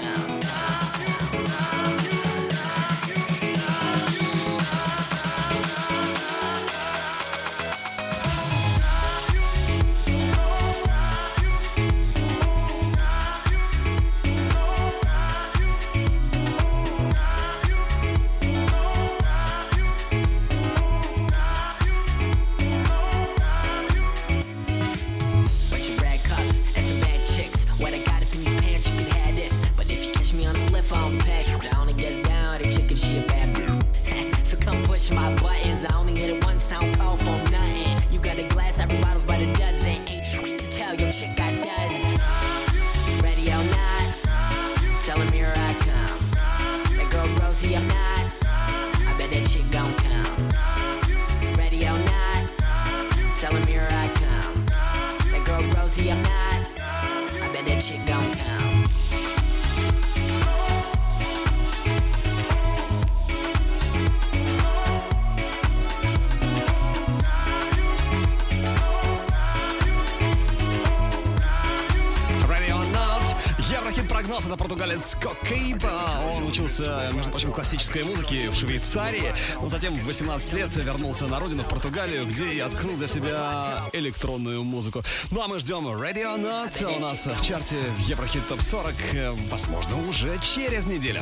[77.14, 79.34] между прочим, классической музыки в Швейцарии.
[79.62, 83.84] Но затем в 18 лет вернулся на родину, в Португалию, где и открыл для себя
[83.94, 85.04] электронную музыку.
[85.32, 89.32] Ну а мы ждем Radio Not у нас в чарте в Еврохит Топ 40, э,
[89.50, 91.22] возможно, уже через неделю.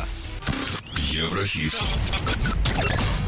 [0.98, 1.76] Еврохит.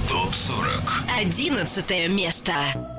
[0.07, 1.03] Топ 40.
[1.17, 2.92] 11 место.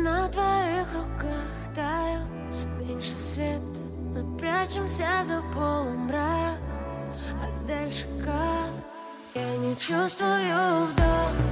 [0.00, 2.20] На твоих руках таю
[2.78, 3.80] меньше света
[4.14, 6.56] Мы прячемся за полумрак
[7.34, 8.70] А дальше как?
[9.34, 11.49] Я не чувствую вдох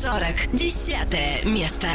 [0.00, 0.56] ТОП-40.
[0.56, 1.88] Десятое место.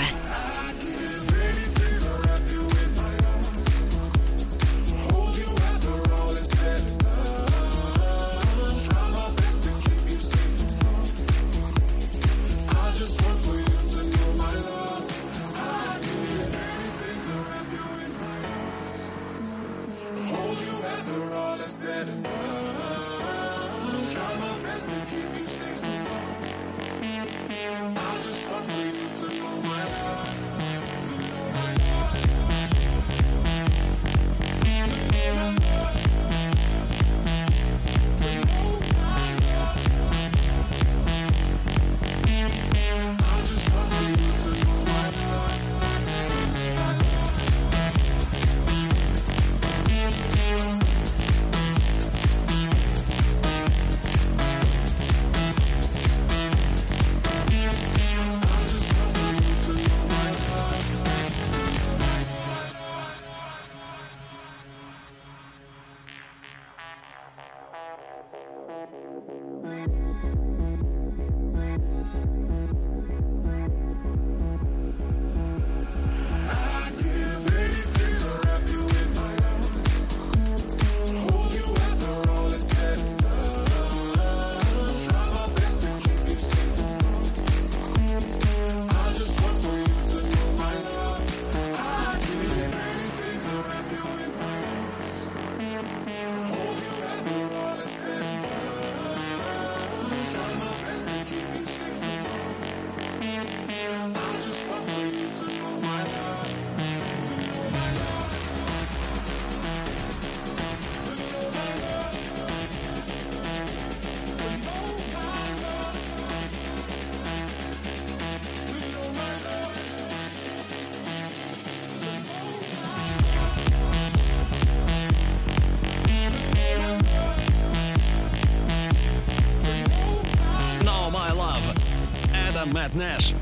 [132.74, 133.34] Мэтт Нэш,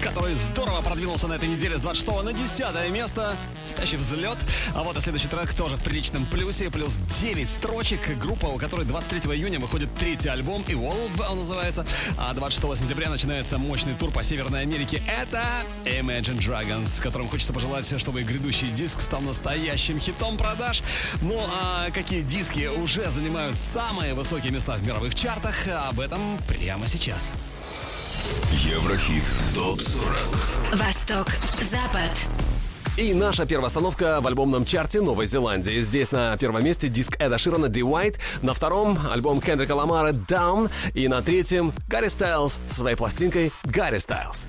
[0.00, 3.34] который здорово продвинулся на этой неделе с 26 на 10 место.
[3.64, 4.38] Настоящий взлет.
[4.72, 6.70] А вот и следующий трек тоже в приличном плюсе.
[6.70, 8.16] Плюс 9 строчек.
[8.18, 10.62] Группа, у которой 23 июня выходит третий альбом.
[10.68, 11.84] И Wolf он называется.
[12.16, 15.02] А 26 сентября начинается мощный тур по Северной Америке.
[15.08, 15.42] Это
[15.84, 20.84] Imagine Dragons, которым хочется пожелать, чтобы грядущий диск стал настоящим хитом продаж.
[21.20, 26.86] Ну а какие диски уже занимают самые высокие места в мировых чартах, об этом прямо
[26.86, 27.32] сейчас.
[28.78, 29.24] Еврохит
[29.56, 31.26] ТОП-40 Восток,
[31.60, 32.12] Запад.
[32.96, 35.80] И наша первая остановка в альбомном чарте Новой Зеландии.
[35.80, 40.70] Здесь на первом месте диск Эда Ширана «The White», на втором альбом Кендрика Ламара «Down»
[40.94, 44.46] и на третьем Гарри Стайлз со своей пластинкой «Гарри Стайлз».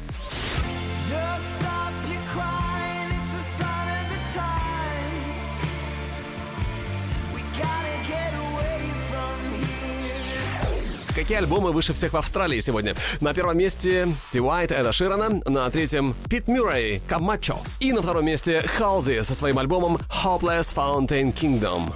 [11.19, 12.95] Какие альбомы выше всех в Австралии сегодня?
[13.19, 18.25] На первом месте The White Эда Ширана, на третьем Пит Мюррей Камачо и на втором
[18.25, 21.93] месте Халзи со своим альбомом Hopeless Fountain Kingdom.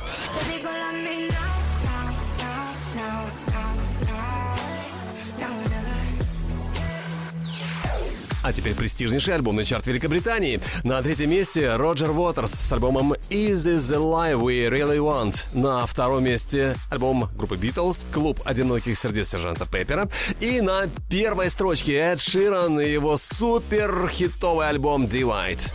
[8.44, 10.60] А теперь престижнейший альбомный чарт Великобритании.
[10.84, 15.46] На третьем месте Роджер Уотерс с альбомом Is This the Life We Really Want.
[15.54, 20.10] На втором месте альбом группы Beatles «Клуб одиноких сердец сержанта Пеппера».
[20.42, 25.70] И на первой строчке Эд Ширан и его супер хитовый альбом «The White».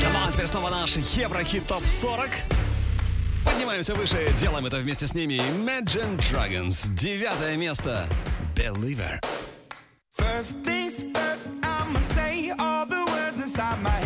[0.00, 2.30] Ну а теперь снова наш Еврохит ТОП 40.
[3.46, 5.34] Поднимаемся выше, делаем это вместе с ними.
[5.34, 6.92] Imagine Dragons.
[6.94, 8.06] Девятое место.
[8.54, 9.20] Believer.
[10.18, 14.05] First things first, I'ma say all the words inside my head.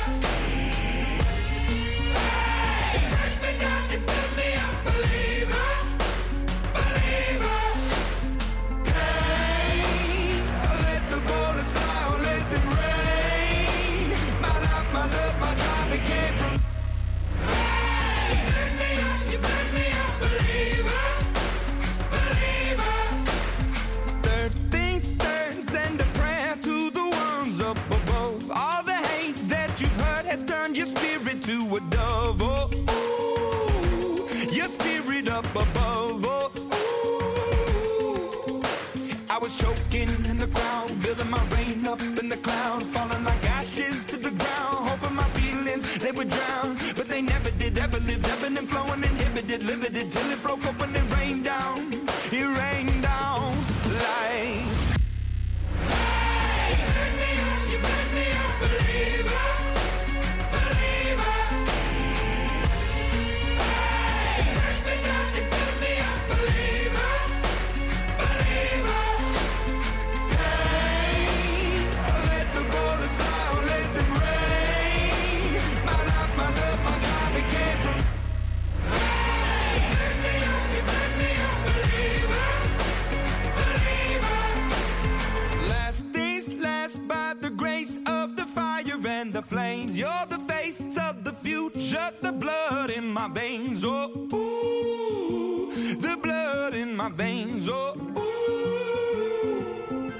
[93.33, 93.83] Veins.
[93.85, 97.67] Oh, ooh, the blood in my veins.
[97.69, 100.13] Oh, ooh.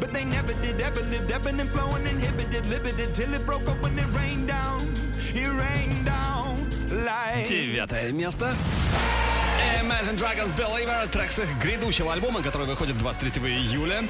[0.00, 3.80] But they never did, ever lived, ebbing and flowing, inhibited, limited, till it broke up
[3.82, 4.80] when it rained down.
[5.34, 7.46] It rained down like.
[7.46, 8.54] Девятое место.
[9.80, 14.04] Imagine Dragons Believer, трек с их грядущего альбома, который выходит 23 июля.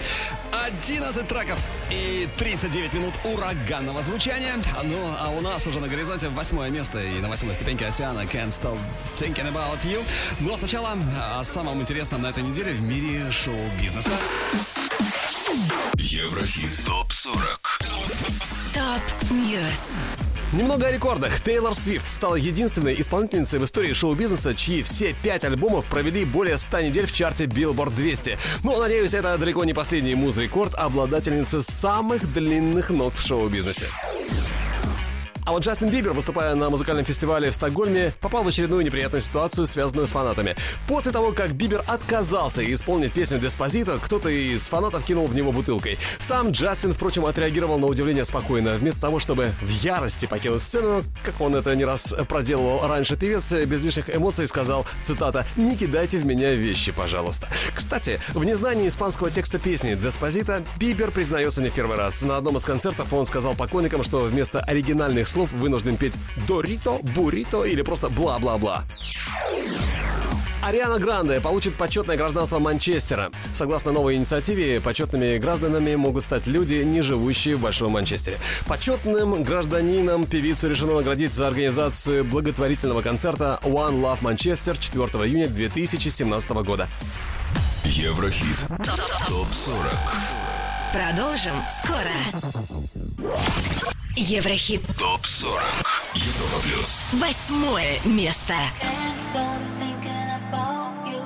[0.52, 1.60] 11 треков
[1.90, 4.54] и 39 минут ураганного звучания.
[4.84, 8.48] Ну, а у нас уже на горизонте восьмое место и на восьмой ступеньке Океана Can't
[8.48, 8.78] Stop
[9.18, 10.04] Thinking About You.
[10.40, 10.96] Но сначала
[11.38, 14.12] о самом интересном на этой неделе в мире шоу-бизнеса.
[15.96, 17.88] Еврохит ТОП-40
[18.72, 20.07] Top News.
[20.50, 21.42] Немного о рекордах.
[21.42, 26.80] Тейлор Свифт стала единственной исполнительницей в истории шоу-бизнеса, чьи все пять альбомов провели более 100
[26.80, 28.38] недель в чарте Billboard 200.
[28.64, 33.88] Но, надеюсь, это далеко не последний муз-рекорд обладательницы самых длинных нот в шоу-бизнесе.
[35.48, 39.66] А вот Джастин Бибер, выступая на музыкальном фестивале в Стокгольме, попал в очередную неприятную ситуацию,
[39.66, 40.54] связанную с фанатами.
[40.86, 45.98] После того, как Бибер отказался исполнить песню «Деспозито», кто-то из фанатов кинул в него бутылкой.
[46.18, 48.74] Сам Джастин, впрочем, отреагировал на удивление спокойно.
[48.74, 53.50] Вместо того, чтобы в ярости покинуть сцену, как он это не раз проделывал раньше, певец
[53.50, 57.48] без лишних эмоций сказал, цитата, «Не кидайте в меня вещи, пожалуйста».
[57.74, 62.20] Кстати, в незнании испанского текста песни «Деспозито» Бибер признается не в первый раз.
[62.20, 66.14] На одном из концертов он сказал поклонникам, что вместо оригинальных слов вынужден петь
[66.46, 68.84] «Дорито», «Бурито» или просто «Бла-бла-бла».
[70.62, 73.30] Ариана Гранде получит почетное гражданство Манчестера.
[73.54, 78.38] Согласно новой инициативе, почетными гражданами могут стать люди, не живущие в Большом Манчестере.
[78.66, 86.50] Почетным гражданином певицу решено наградить за организацию благотворительного концерта One Love Manchester 4 июня 2017
[86.50, 86.88] года.
[87.84, 88.58] Еврохит
[89.28, 90.38] ТОП-40
[90.92, 91.52] Продолжим
[91.82, 92.97] скоро.
[94.15, 94.81] Еврохит.
[94.97, 95.61] ТОП-40
[96.13, 98.53] Европа Плюс Восьмое место.
[98.81, 101.23] Can't stop thinking about you.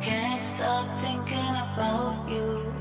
[0.00, 2.72] Can't stop thinking about you.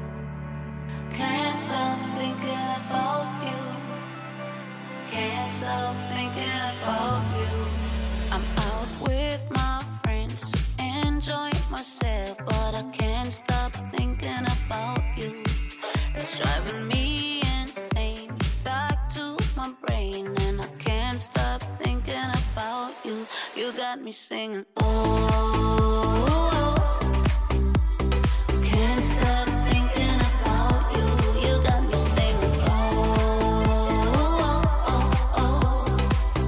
[1.16, 3.62] Can't stop thinking about you.
[5.12, 7.68] Can't stop thinking about you.
[8.32, 13.77] I'm out with my friends, enjoying myself, but I can't stop
[23.95, 24.67] got me singing.
[24.77, 25.65] Oh,
[28.63, 31.07] can't stop thinking about you.
[31.45, 32.57] You got me singing.
[35.39, 35.87] Oh,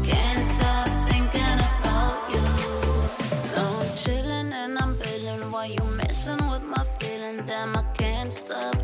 [0.04, 2.44] can't stop thinking about you.
[3.56, 4.92] I'm chilling and I'm
[5.66, 7.46] you messing with my feeling.
[7.46, 8.79] Damn, I can't stop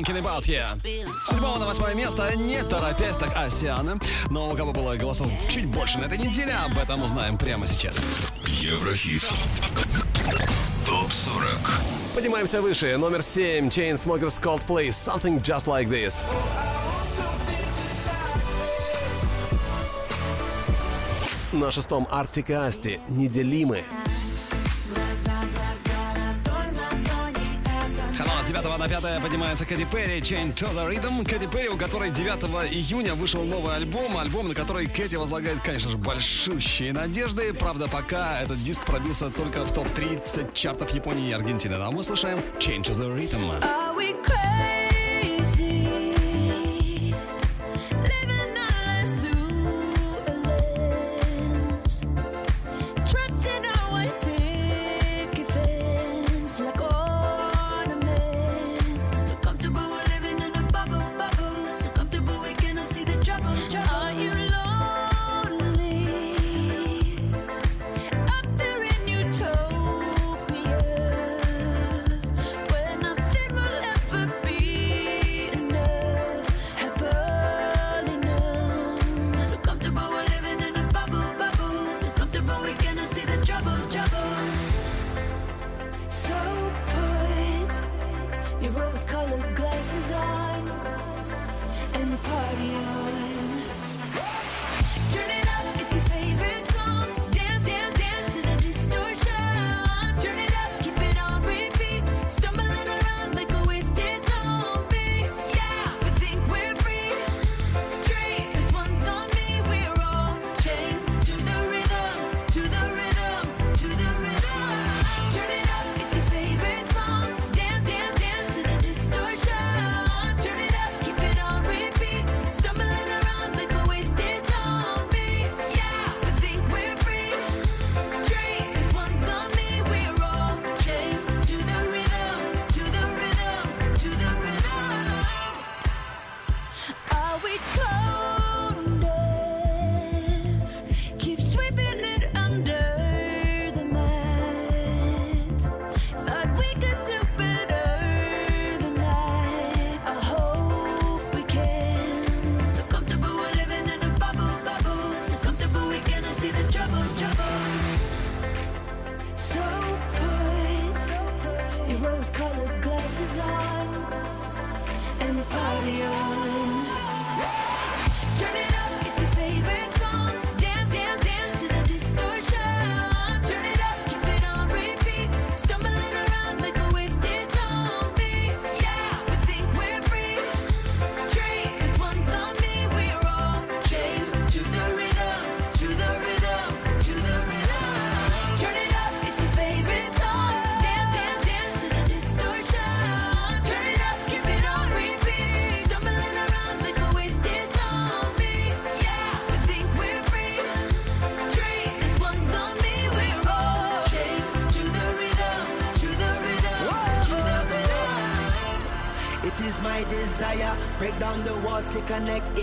[0.00, 0.62] thinking about you.
[1.26, 3.98] С седьмого на восьмое место, не торопясь, так Осианы.
[4.30, 8.04] Но у кого было голосов чуть больше на этой неделе, об этом узнаем прямо сейчас.
[8.46, 9.22] Еврохит
[10.86, 12.96] ТОП-40 Поднимаемся выше.
[12.96, 13.68] Номер 7.
[13.68, 14.88] Chainsmokers Coldplay.
[14.88, 16.24] Something just like this.
[21.52, 23.00] На шестом Arctic Asti.
[23.08, 23.84] Неделимы.
[29.00, 31.24] 9 на 5 поднимается Кэти Перри, Chain to the Rhythm.
[31.24, 34.16] Кэти Перри, у которой 9 июня вышел новый альбом.
[34.18, 37.52] Альбом, на который Кэти возлагает, конечно же, большущие надежды.
[37.54, 41.74] Правда, пока этот диск пробился только в топ-30 чартов Японии и Аргентины.
[41.74, 43.89] А мы слушаем Change to the Rhythm.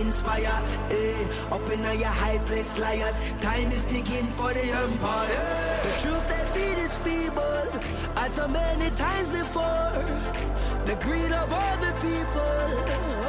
[0.08, 0.58] inspire.
[0.90, 3.18] Eh, up in your high place, liars.
[3.42, 5.46] Time is ticking for the empire.
[5.86, 7.68] The truth they feed is feeble,
[8.24, 9.92] as so many times before.
[10.90, 12.70] The greed of other people.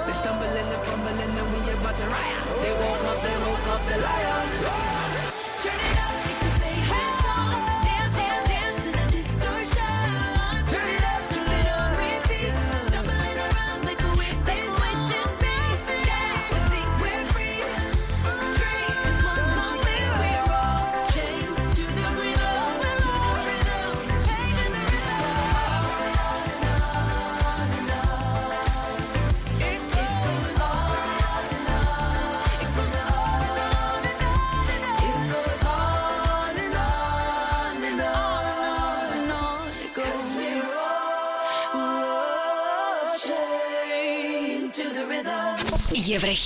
[0.06, 2.42] They stumble and they fumble and then we about to riot.
[2.62, 4.87] They woke up, they woke up, the lions.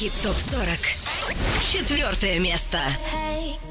[0.03, 0.79] Еврохит ТОП-40.
[1.61, 2.79] Четвертое место.
[3.15, 3.62] Hey.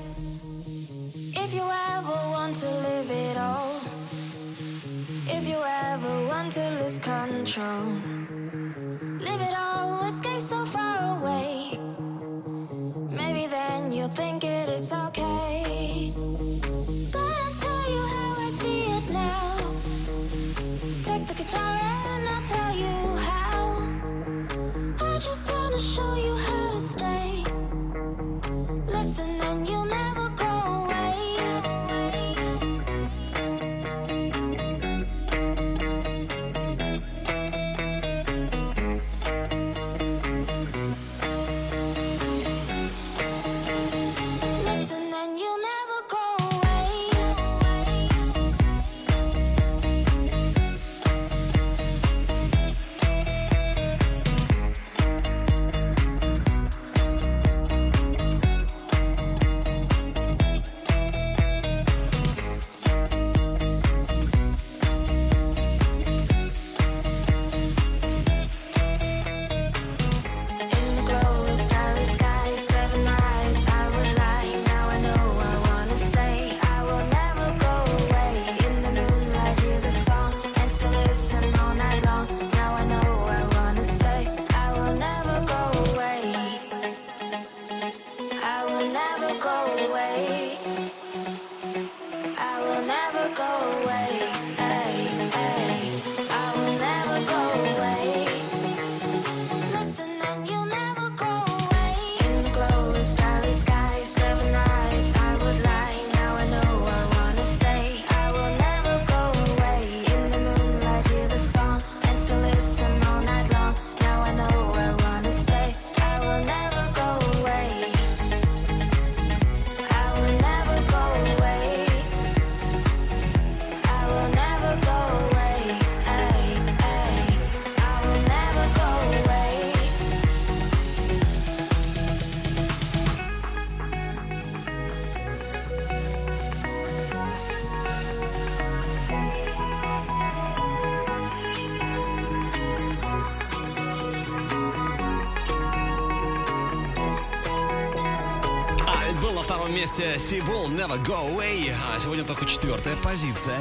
[150.82, 151.72] Never Go Away.
[151.94, 153.56] А сегодня только четвертая позиция.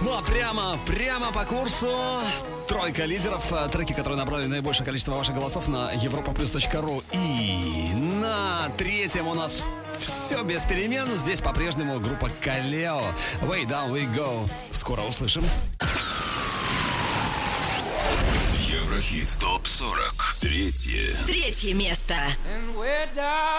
[0.00, 1.86] Ну а прямо, прямо по курсу
[2.66, 3.44] тройка лидеров.
[3.52, 7.04] Э, треки, которые набрали наибольшее количество ваших голосов на europaplus.ru.
[7.12, 9.62] И на третьем у нас
[10.00, 11.06] все без перемен.
[11.18, 13.02] Здесь по-прежнему группа Калео.
[13.42, 14.50] Way down we go.
[14.70, 15.44] Скоро услышим.
[18.66, 22.14] Еврохит ТОП-40 Третье Третье место
[22.46, 23.51] And we're down.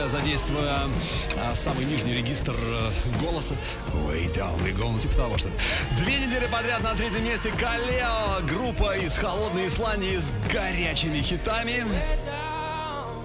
[0.00, 0.88] музыка, задействуя
[1.36, 3.54] а, самый нижний регистр э, голоса.
[3.92, 5.50] Way down, we go, ну типа того, что.
[5.98, 11.84] Две недели подряд на третьем месте Калео, группа из холодной Исландии с горячими хитами.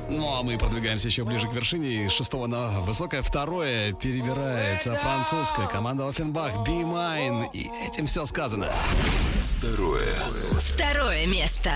[0.07, 2.09] Ну а мы подвигаемся еще ближе к вершине.
[2.09, 7.49] Шестого на высокое второе перебирается французская команда Оффенбах Be Mine.
[7.53, 8.71] И этим все сказано.
[9.41, 10.13] Второе.
[10.59, 11.71] Второе место.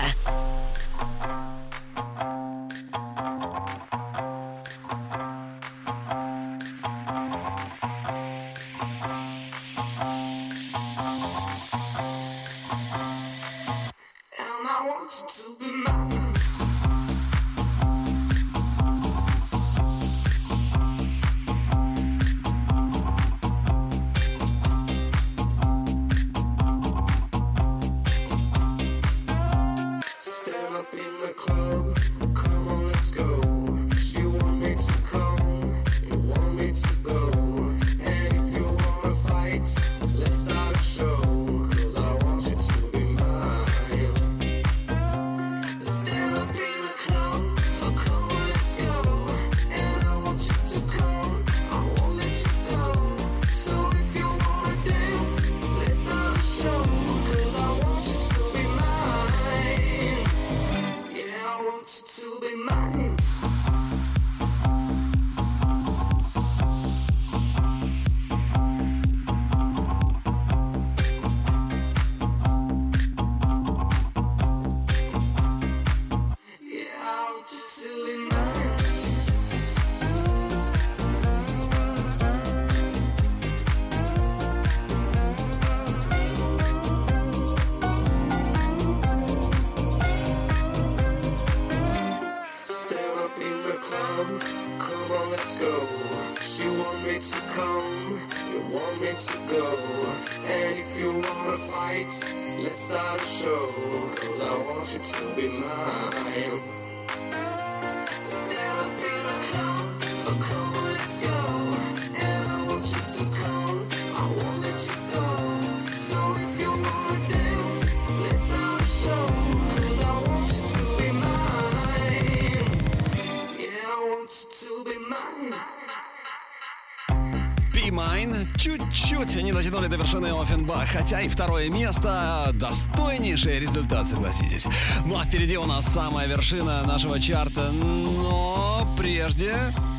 [129.80, 134.66] Дотянули до вершины Оффенбах, хотя и второе место достойнейший результат, согласитесь.
[135.06, 139.54] Ну а впереди у нас самая вершина нашего чарта, но прежде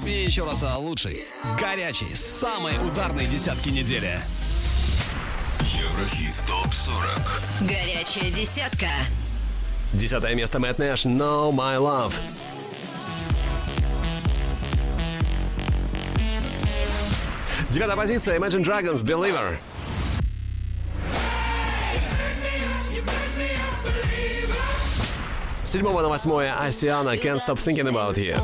[0.06, 1.26] и еще раз о лучшей,
[1.60, 4.20] горячей, самой ударной десятки недели.
[5.62, 8.88] Еврохит ТОП-40 Горячая десятка.
[9.94, 12.14] Десятое место Мэтт Нэш «No My Love».
[17.72, 19.58] Девятая позиция Imagine Dragons «Believer».
[25.72, 28.36] С седьмого на восьмое Асиана «Can't Stop Thinking About You».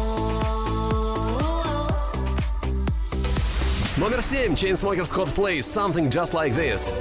[3.97, 6.93] Номер семь Chainsmokers Coldplay «Something Just Like This».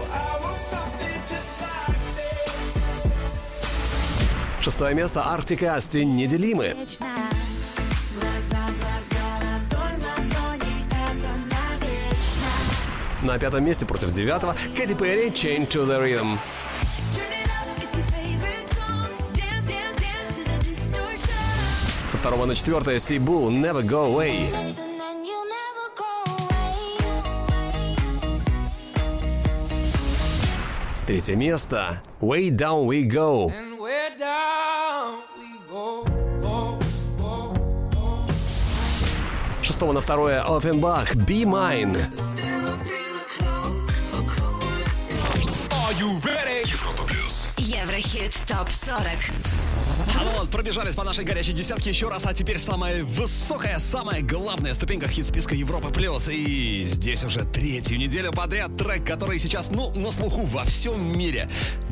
[4.61, 6.75] Шестое место Arctic Asti «Неделимы».
[13.23, 16.37] На пятом месте против девятого Кэти Перри «Chain to the Rhythm».
[22.27, 24.53] Со второго на четвертое Сибу «Never Go Away».
[31.07, 33.53] Третье место «Way Down We Go».
[33.53, 36.05] And where down we go.
[39.63, 41.97] Шестого на второе Offenbach «Be Mine».
[45.71, 46.65] Are you ready?
[46.65, 49.35] Европа Плюс Еврохит ТОП-40.
[50.19, 54.23] А ну вот, пробежались по нашей горячей десятке еще раз, а теперь самая высокая, самая
[54.23, 56.29] главная ступенька хит-списка Европа Плюс.
[56.31, 61.51] И здесь уже третью неделю подряд трек, который сейчас, ну, на слуху во всем мире.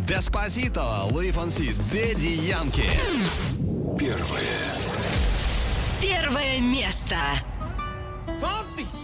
[0.09, 2.85] Деспозито, Луи Фонси, Дэдди Янки.
[3.99, 4.41] Первое
[6.01, 7.17] Первое место.
[8.41, 9.04] Fonzie.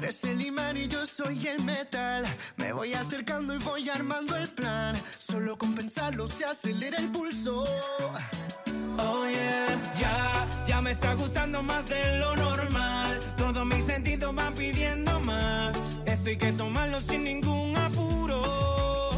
[0.00, 2.24] eres el imán y yo soy el metal.
[2.56, 4.96] Me voy acercando y voy armando el plan.
[5.18, 7.64] Solo con pensarlo se acelera el pulso.
[8.98, 9.66] Oh yeah,
[9.98, 13.20] ya, ya me está gustando más de lo normal.
[13.36, 15.76] Todos mis sentidos van pidiendo más.
[16.06, 19.10] Esto hay que tomarlo sin ningún apuro.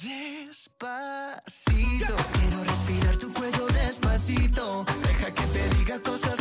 [0.00, 4.84] Despacito, quiero respirar tu cuello despacito.
[5.02, 6.37] Deja que te diga cosas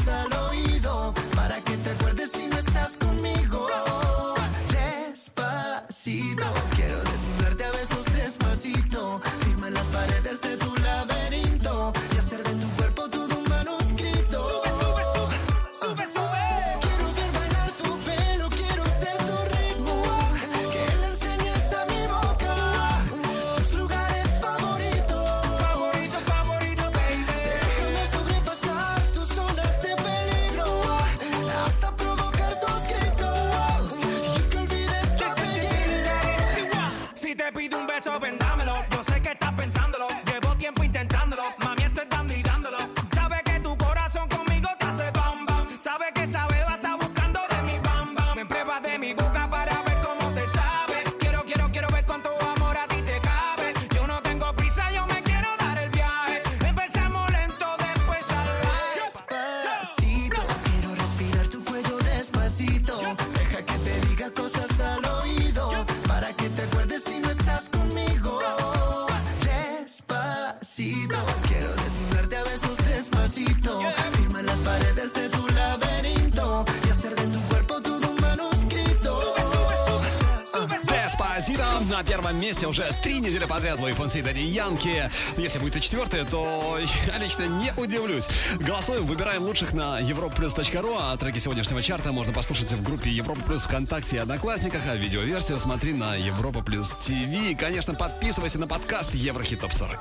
[81.98, 85.10] на первом месте уже три недели подряд Луи Фонси и Дади Янки.
[85.36, 88.28] Если будет и четвертое, то я лично не удивлюсь.
[88.60, 93.64] Голосуем, выбираем лучших на europlus.ru, а треки сегодняшнего чарта можно послушать в группе Европа Плюс
[93.64, 97.11] ВКонтакте и Одноклассниках, а видеоверсию смотри на Европа Плюс ТВ.
[97.11, 99.98] И, конечно, подписывайся на подкаст Еврохит Топ 40.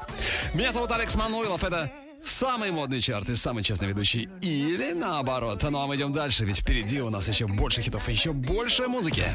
[0.52, 1.90] Меня зовут Алекс Мануилов, это
[2.26, 4.28] самый модный чарт и самый честный ведущий.
[4.42, 5.62] Или наоборот.
[5.62, 8.86] Ну а мы идем дальше, ведь впереди у нас еще больше хитов и еще больше
[8.86, 9.26] музыки.